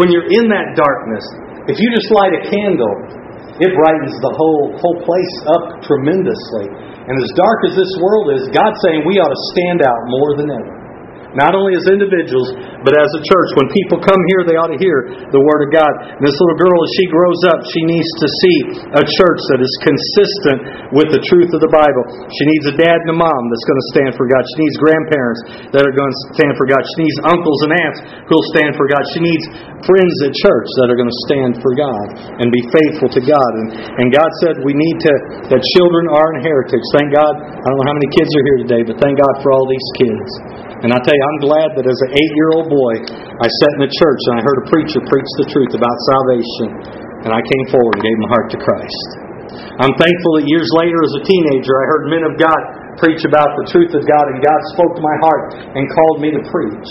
when 0.00 0.08
you're 0.08 0.28
in 0.28 0.46
that 0.48 0.78
darkness, 0.78 1.24
if 1.68 1.76
you 1.76 1.88
just 1.92 2.08
light 2.14 2.32
a 2.32 2.42
candle, 2.48 2.94
it 3.58 3.70
brightens 3.74 4.14
the 4.22 4.32
whole 4.32 4.72
whole 4.78 4.98
place 5.02 5.34
up 5.58 5.82
tremendously. 5.82 6.70
And 7.08 7.14
as 7.18 7.30
dark 7.34 7.58
as 7.66 7.74
this 7.74 7.92
world 7.98 8.32
is, 8.38 8.46
God's 8.54 8.78
saying 8.86 9.02
we 9.02 9.18
ought 9.18 9.32
to 9.32 9.42
stand 9.56 9.82
out 9.82 10.00
more 10.06 10.30
than 10.38 10.48
ever. 10.54 10.77
Not 11.36 11.52
only 11.52 11.76
as 11.76 11.84
individuals, 11.92 12.56
but 12.80 12.96
as 12.96 13.10
a 13.12 13.22
church. 13.26 13.50
When 13.60 13.68
people 13.68 14.00
come 14.00 14.22
here, 14.32 14.48
they 14.48 14.56
ought 14.56 14.72
to 14.72 14.80
hear 14.80 15.28
the 15.28 15.42
Word 15.42 15.68
of 15.68 15.70
God. 15.74 15.92
And 16.16 16.24
this 16.24 16.36
little 16.40 16.56
girl, 16.56 16.78
as 16.80 16.92
she 16.96 17.06
grows 17.10 17.40
up, 17.52 17.60
she 17.68 17.82
needs 17.84 18.10
to 18.22 18.28
see 18.28 18.58
a 18.96 19.04
church 19.04 19.40
that 19.52 19.60
is 19.60 19.72
consistent 19.84 20.58
with 20.96 21.12
the 21.12 21.20
truth 21.28 21.52
of 21.52 21.60
the 21.60 21.68
Bible. 21.68 22.04
She 22.32 22.44
needs 22.48 22.64
a 22.72 22.76
dad 22.80 22.96
and 23.04 23.12
a 23.12 23.18
mom 23.18 23.42
that's 23.52 23.66
going 23.68 23.80
to 23.80 23.88
stand 23.92 24.12
for 24.16 24.24
God. 24.24 24.40
She 24.56 24.58
needs 24.64 24.76
grandparents 24.80 25.40
that 25.76 25.84
are 25.84 25.92
going 25.92 26.12
to 26.12 26.20
stand 26.38 26.54
for 26.56 26.64
God. 26.64 26.80
She 26.96 26.98
needs 27.04 27.18
uncles 27.28 27.60
and 27.68 27.72
aunts 27.76 27.98
who 28.24 28.32
will 28.32 28.50
stand 28.56 28.72
for 28.80 28.86
God. 28.88 29.02
She 29.12 29.20
needs 29.20 29.44
friends 29.84 30.14
at 30.24 30.32
church 30.32 30.68
that 30.80 30.88
are 30.88 30.98
going 30.98 31.12
to 31.12 31.20
stand 31.28 31.52
for 31.60 31.72
God 31.76 32.06
and 32.40 32.48
be 32.48 32.62
faithful 32.72 33.12
to 33.12 33.22
God. 33.22 33.50
And, 33.62 33.66
and 34.00 34.06
God 34.08 34.30
said 34.40 34.64
we 34.64 34.72
need 34.72 34.96
to, 35.04 35.12
that 35.52 35.60
children 35.76 36.08
are 36.08 36.28
an 36.36 36.40
heritage. 36.40 36.84
Thank 36.96 37.12
God. 37.12 37.32
I 37.36 37.64
don't 37.68 37.78
know 37.78 37.88
how 37.88 37.98
many 37.98 38.10
kids 38.16 38.30
are 38.32 38.44
here 38.48 38.58
today, 38.64 38.82
but 38.86 38.96
thank 39.02 39.18
God 39.20 39.34
for 39.44 39.52
all 39.52 39.66
these 39.68 39.88
kids. 39.98 40.67
And 40.86 40.94
I 40.94 40.98
tell 41.02 41.14
you, 41.14 41.24
I'm 41.26 41.42
glad 41.42 41.68
that 41.74 41.86
as 41.86 41.98
an 42.06 42.10
eight 42.14 42.32
year 42.38 42.50
old 42.54 42.68
boy, 42.70 42.94
I 43.10 43.48
sat 43.50 43.72
in 43.78 43.82
a 43.82 43.90
church 43.90 44.22
and 44.30 44.34
I 44.38 44.42
heard 44.46 44.58
a 44.62 44.66
preacher 44.70 45.00
preach 45.10 45.30
the 45.42 45.48
truth 45.50 45.72
about 45.74 45.96
salvation. 46.06 46.98
And 47.26 47.34
I 47.34 47.42
came 47.42 47.64
forward 47.74 47.98
and 47.98 48.02
gave 48.06 48.18
my 48.22 48.30
heart 48.30 48.48
to 48.54 48.58
Christ. 48.62 49.08
I'm 49.82 49.94
thankful 49.98 50.32
that 50.38 50.46
years 50.46 50.70
later, 50.78 50.98
as 51.02 51.14
a 51.18 51.24
teenager, 51.26 51.74
I 51.82 51.84
heard 51.86 52.02
men 52.14 52.24
of 52.26 52.34
God 52.38 52.60
preach 53.02 53.22
about 53.26 53.50
the 53.58 53.66
truth 53.70 53.94
of 53.94 54.02
God, 54.06 54.24
and 54.34 54.38
God 54.42 54.60
spoke 54.74 54.92
to 54.98 55.02
my 55.02 55.16
heart 55.22 55.44
and 55.74 55.82
called 55.86 56.18
me 56.22 56.30
to 56.34 56.42
preach. 56.46 56.88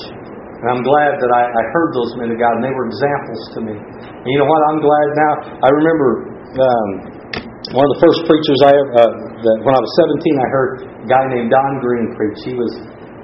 And 0.58 0.67
I'm 0.73 0.82
glad 0.82 1.21
that 1.21 1.32
I, 1.32 1.43
I 1.47 1.63
heard 1.69 1.89
those 1.93 2.12
men 2.17 2.34
of 2.34 2.38
God, 2.41 2.50
and 2.58 2.63
they 2.65 2.73
were 2.73 2.89
examples 2.89 3.41
to 3.56 3.60
me. 3.62 3.76
And 3.78 4.28
you 4.28 4.38
know 4.41 4.50
what? 4.50 4.62
I'm 4.73 4.82
glad 4.82 5.08
now. 5.15 5.34
I 5.63 5.69
remember 5.69 6.10
um, 6.58 6.89
one 7.78 7.86
of 7.86 7.91
the 7.93 8.02
first 8.02 8.19
preachers 8.26 8.60
I 8.65 8.73
uh, 8.73 9.12
that 9.38 9.58
when 9.62 9.73
I 9.76 9.82
was 9.84 9.91
17, 10.17 10.17
I 10.17 10.47
heard 10.50 10.71
a 11.04 11.08
guy 11.08 11.23
named 11.30 11.54
Don 11.54 11.71
Green 11.84 12.15
preach. 12.17 12.39
He 12.47 12.56
was, 12.58 12.71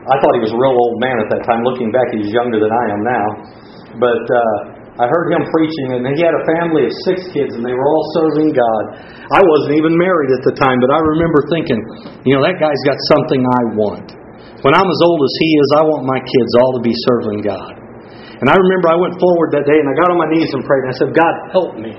I 0.03 0.15
thought 0.19 0.35
he 0.35 0.43
was 0.43 0.51
a 0.51 0.59
real 0.59 0.75
old 0.75 0.99
man 0.99 1.15
at 1.23 1.31
that 1.31 1.47
time. 1.47 1.63
Looking 1.63 1.87
back, 1.87 2.11
he's 2.11 2.27
younger 2.35 2.59
than 2.59 2.67
I 2.67 2.85
am 2.91 3.01
now. 3.07 3.27
But 4.03 4.23
uh, 4.27 4.99
I 4.99 5.07
heard 5.07 5.31
him 5.31 5.47
preaching, 5.47 5.95
and 5.95 6.03
he 6.11 6.19
had 6.19 6.35
a 6.35 6.43
family 6.59 6.83
of 6.83 6.93
six 7.07 7.23
kids, 7.31 7.55
and 7.55 7.63
they 7.63 7.71
were 7.71 7.87
all 7.87 8.05
serving 8.19 8.51
God. 8.51 8.83
I 9.31 9.39
wasn't 9.39 9.79
even 9.79 9.95
married 9.95 10.31
at 10.35 10.43
the 10.43 10.55
time, 10.59 10.83
but 10.83 10.91
I 10.91 10.99
remember 10.99 11.39
thinking, 11.47 11.79
you 12.27 12.35
know, 12.35 12.43
that 12.43 12.59
guy's 12.59 12.83
got 12.83 12.99
something 13.15 13.47
I 13.47 13.61
want. 13.79 14.07
When 14.59 14.75
I'm 14.75 14.89
as 14.91 15.01
old 15.07 15.23
as 15.23 15.33
he 15.39 15.49
is, 15.55 15.69
I 15.79 15.83
want 15.87 16.03
my 16.03 16.19
kids 16.19 16.51
all 16.59 16.71
to 16.75 16.83
be 16.83 16.95
serving 17.07 17.39
God. 17.47 17.73
And 18.43 18.51
I 18.51 18.59
remember 18.59 18.91
I 18.91 18.99
went 18.99 19.15
forward 19.23 19.55
that 19.55 19.63
day 19.63 19.79
and 19.79 19.87
I 19.87 19.95
got 19.95 20.11
on 20.11 20.19
my 20.19 20.27
knees 20.35 20.51
and 20.51 20.67
prayed, 20.67 20.83
and 20.83 20.91
I 20.91 20.97
said, 20.99 21.11
God, 21.15 21.33
help 21.55 21.71
me. 21.79 21.95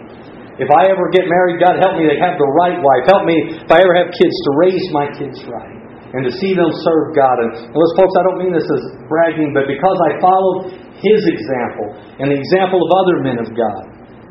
If 0.61 0.69
I 0.69 0.93
ever 0.93 1.09
get 1.09 1.25
married, 1.25 1.57
God, 1.57 1.81
help 1.81 1.97
me 1.97 2.05
to 2.05 2.17
have 2.21 2.37
the 2.37 2.51
right 2.53 2.77
wife. 2.77 3.05
Help 3.09 3.25
me, 3.25 3.65
if 3.65 3.71
I 3.73 3.81
ever 3.81 3.97
have 3.97 4.13
kids, 4.13 4.37
to 4.45 4.51
raise 4.61 4.87
my 4.93 5.07
kids 5.17 5.41
right 5.49 5.84
and 6.15 6.23
to 6.23 6.33
see 6.39 6.55
them 6.55 6.71
serve 6.87 7.19
God. 7.19 7.37
And, 7.43 7.51
listen, 7.75 7.95
folks, 7.99 8.15
I 8.15 8.23
don't 8.23 8.39
mean 8.39 8.55
this 8.55 8.67
as 8.67 8.83
bragging, 9.11 9.51
but 9.51 9.67
because 9.67 9.99
I 10.07 10.11
followed 10.23 10.71
His 11.03 11.21
example 11.27 11.99
and 12.23 12.31
the 12.31 12.39
example 12.39 12.79
of 12.79 12.91
other 12.95 13.17
men 13.27 13.39
of 13.43 13.51
God, 13.51 13.83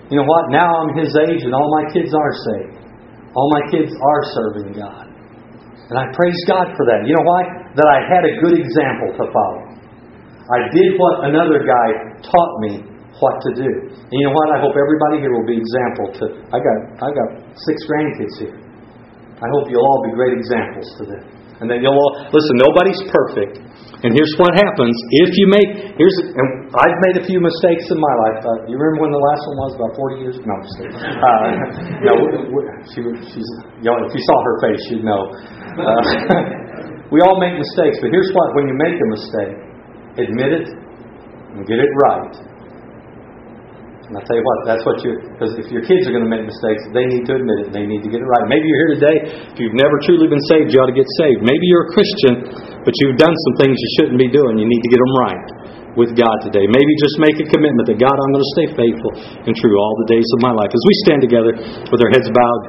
you 0.08 0.16
know 0.16 0.28
what? 0.28 0.48
Now 0.48 0.72
I'm 0.84 0.96
His 0.96 1.12
age 1.28 1.44
and 1.44 1.52
all 1.52 1.68
my 1.84 1.92
kids 1.92 2.16
are 2.16 2.34
saved. 2.48 2.80
All 3.36 3.50
my 3.52 3.64
kids 3.68 3.92
are 3.92 4.22
serving 4.32 4.80
God. 4.80 5.12
And 5.92 6.00
I 6.00 6.08
praise 6.16 6.40
God 6.48 6.72
for 6.80 6.86
that. 6.88 7.04
You 7.04 7.20
know 7.20 7.28
why? 7.28 7.42
That 7.76 7.90
I 7.90 8.00
had 8.08 8.24
a 8.24 8.34
good 8.40 8.56
example 8.56 9.10
to 9.20 9.24
follow. 9.30 9.74
I 10.48 10.60
did 10.72 10.96
what 10.96 11.28
another 11.28 11.64
guy 11.64 11.88
taught 12.24 12.54
me 12.64 12.84
what 13.20 13.36
to 13.44 13.52
do. 13.56 13.72
And 13.92 14.16
you 14.16 14.26
know 14.28 14.36
what? 14.36 14.48
I 14.56 14.60
hope 14.60 14.76
everybody 14.76 15.20
here 15.20 15.32
will 15.32 15.48
be 15.48 15.60
example 15.60 16.08
to 16.20 16.26
I 16.52 16.58
got 16.60 16.78
I 17.00 17.10
got 17.12 17.30
six 17.56 17.78
grandkids 17.88 18.36
here. 18.40 18.58
I 19.40 19.48
hope 19.52 19.68
you'll 19.68 19.84
all 19.84 20.04
be 20.08 20.14
great 20.16 20.36
examples 20.40 20.88
to 21.00 21.04
them. 21.12 21.24
And 21.62 21.70
that 21.70 21.80
you'll 21.84 21.94
all 21.94 22.14
listen, 22.34 22.56
nobody's 22.58 23.02
perfect. 23.14 23.62
And 24.04 24.12
here's 24.12 24.36
what 24.36 24.52
happens 24.52 24.92
if 25.26 25.32
you 25.40 25.48
make 25.48 25.96
here's 25.96 26.18
and 26.20 26.48
I've 26.76 27.00
made 27.08 27.16
a 27.22 27.24
few 27.24 27.40
mistakes 27.40 27.88
in 27.88 28.00
my 28.02 28.16
life. 28.28 28.40
Uh, 28.44 28.68
you 28.68 28.76
remember 28.76 29.08
when 29.08 29.14
the 29.16 29.24
last 29.24 29.44
one 29.48 29.58
was 29.64 29.74
about 29.80 29.92
40 29.96 30.24
years? 30.24 30.36
No, 30.44 30.52
I'm 30.60 30.64
just 30.66 30.76
kidding. 30.76 30.96
Uh, 31.00 32.04
no, 32.08 32.14
she, 32.92 33.00
she's 33.32 33.50
you 33.80 33.88
know, 33.88 34.04
if 34.04 34.12
you 34.12 34.24
saw 34.28 34.38
her 34.44 34.56
face, 34.68 34.84
you'd 34.92 35.08
know. 35.08 35.24
Uh, 35.80 36.04
we 37.16 37.24
all 37.24 37.40
make 37.40 37.56
mistakes, 37.56 37.96
but 38.04 38.12
here's 38.12 38.32
what: 38.36 38.48
when 38.60 38.68
you 38.68 38.76
make 38.76 38.98
a 39.00 39.08
mistake, 39.14 39.56
admit 40.20 40.52
it 40.52 40.68
and 40.68 41.64
get 41.64 41.80
it 41.80 41.92
right. 42.10 42.53
And 44.04 44.20
I'll 44.20 44.28
tell 44.28 44.36
you 44.36 44.44
what, 44.44 44.58
that's 44.68 44.84
what 44.84 45.00
you, 45.00 45.16
because 45.32 45.56
if 45.56 45.72
your 45.72 45.80
kids 45.88 46.04
are 46.04 46.12
going 46.12 46.28
to 46.28 46.32
make 46.32 46.44
mistakes, 46.44 46.84
they 46.92 47.08
need 47.08 47.24
to 47.24 47.40
admit 47.40 47.64
it 47.64 47.66
and 47.72 47.76
they 47.76 47.88
need 47.88 48.04
to 48.04 48.12
get 48.12 48.20
it 48.20 48.28
right. 48.28 48.46
Maybe 48.52 48.68
you're 48.68 48.82
here 48.84 48.94
today, 49.00 49.18
if 49.48 49.58
you've 49.64 49.80
never 49.80 49.96
truly 50.04 50.28
been 50.28 50.44
saved, 50.52 50.76
you 50.76 50.84
ought 50.84 50.92
to 50.92 50.98
get 50.98 51.08
saved. 51.24 51.40
Maybe 51.40 51.64
you're 51.72 51.88
a 51.88 51.92
Christian, 51.96 52.34
but 52.84 52.92
you've 53.00 53.16
done 53.16 53.32
some 53.32 53.56
things 53.64 53.80
you 53.80 53.90
shouldn't 53.96 54.20
be 54.20 54.28
doing. 54.28 54.60
You 54.60 54.68
need 54.68 54.84
to 54.84 54.92
get 54.92 55.00
them 55.00 55.14
right 55.24 55.44
with 55.96 56.12
God 56.20 56.36
today. 56.44 56.68
Maybe 56.68 56.92
just 57.00 57.16
make 57.24 57.38
a 57.40 57.48
commitment 57.48 57.86
that 57.88 57.98
God, 58.02 58.12
I'm 58.12 58.32
going 58.36 58.44
to 58.44 58.54
stay 58.60 58.68
faithful 58.76 59.12
and 59.48 59.54
true 59.56 59.76
all 59.80 59.96
the 60.04 60.10
days 60.12 60.28
of 60.36 60.40
my 60.44 60.52
life. 60.52 60.74
As 60.74 60.84
we 60.84 60.94
stand 61.08 61.24
together 61.24 61.56
with 61.88 62.00
our 62.04 62.12
heads 62.12 62.28
bowed 62.28 62.64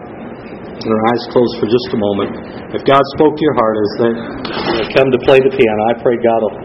and 0.75 0.91
our 0.91 1.05
eyes 1.11 1.23
closed 1.33 1.55
for 1.59 1.67
just 1.67 1.89
a 1.97 1.99
moment, 1.99 2.31
if 2.79 2.83
God 2.87 3.03
spoke 3.19 3.35
to 3.35 3.43
your 3.43 3.57
heart 3.57 3.77
as 3.81 3.91
they 3.99 4.13
come 4.95 5.09
to 5.11 5.21
play 5.25 5.41
the 5.41 5.51
piano, 5.51 5.81
I 5.91 5.95
pray 5.99 6.15
God 6.21 6.41
will 6.47 6.57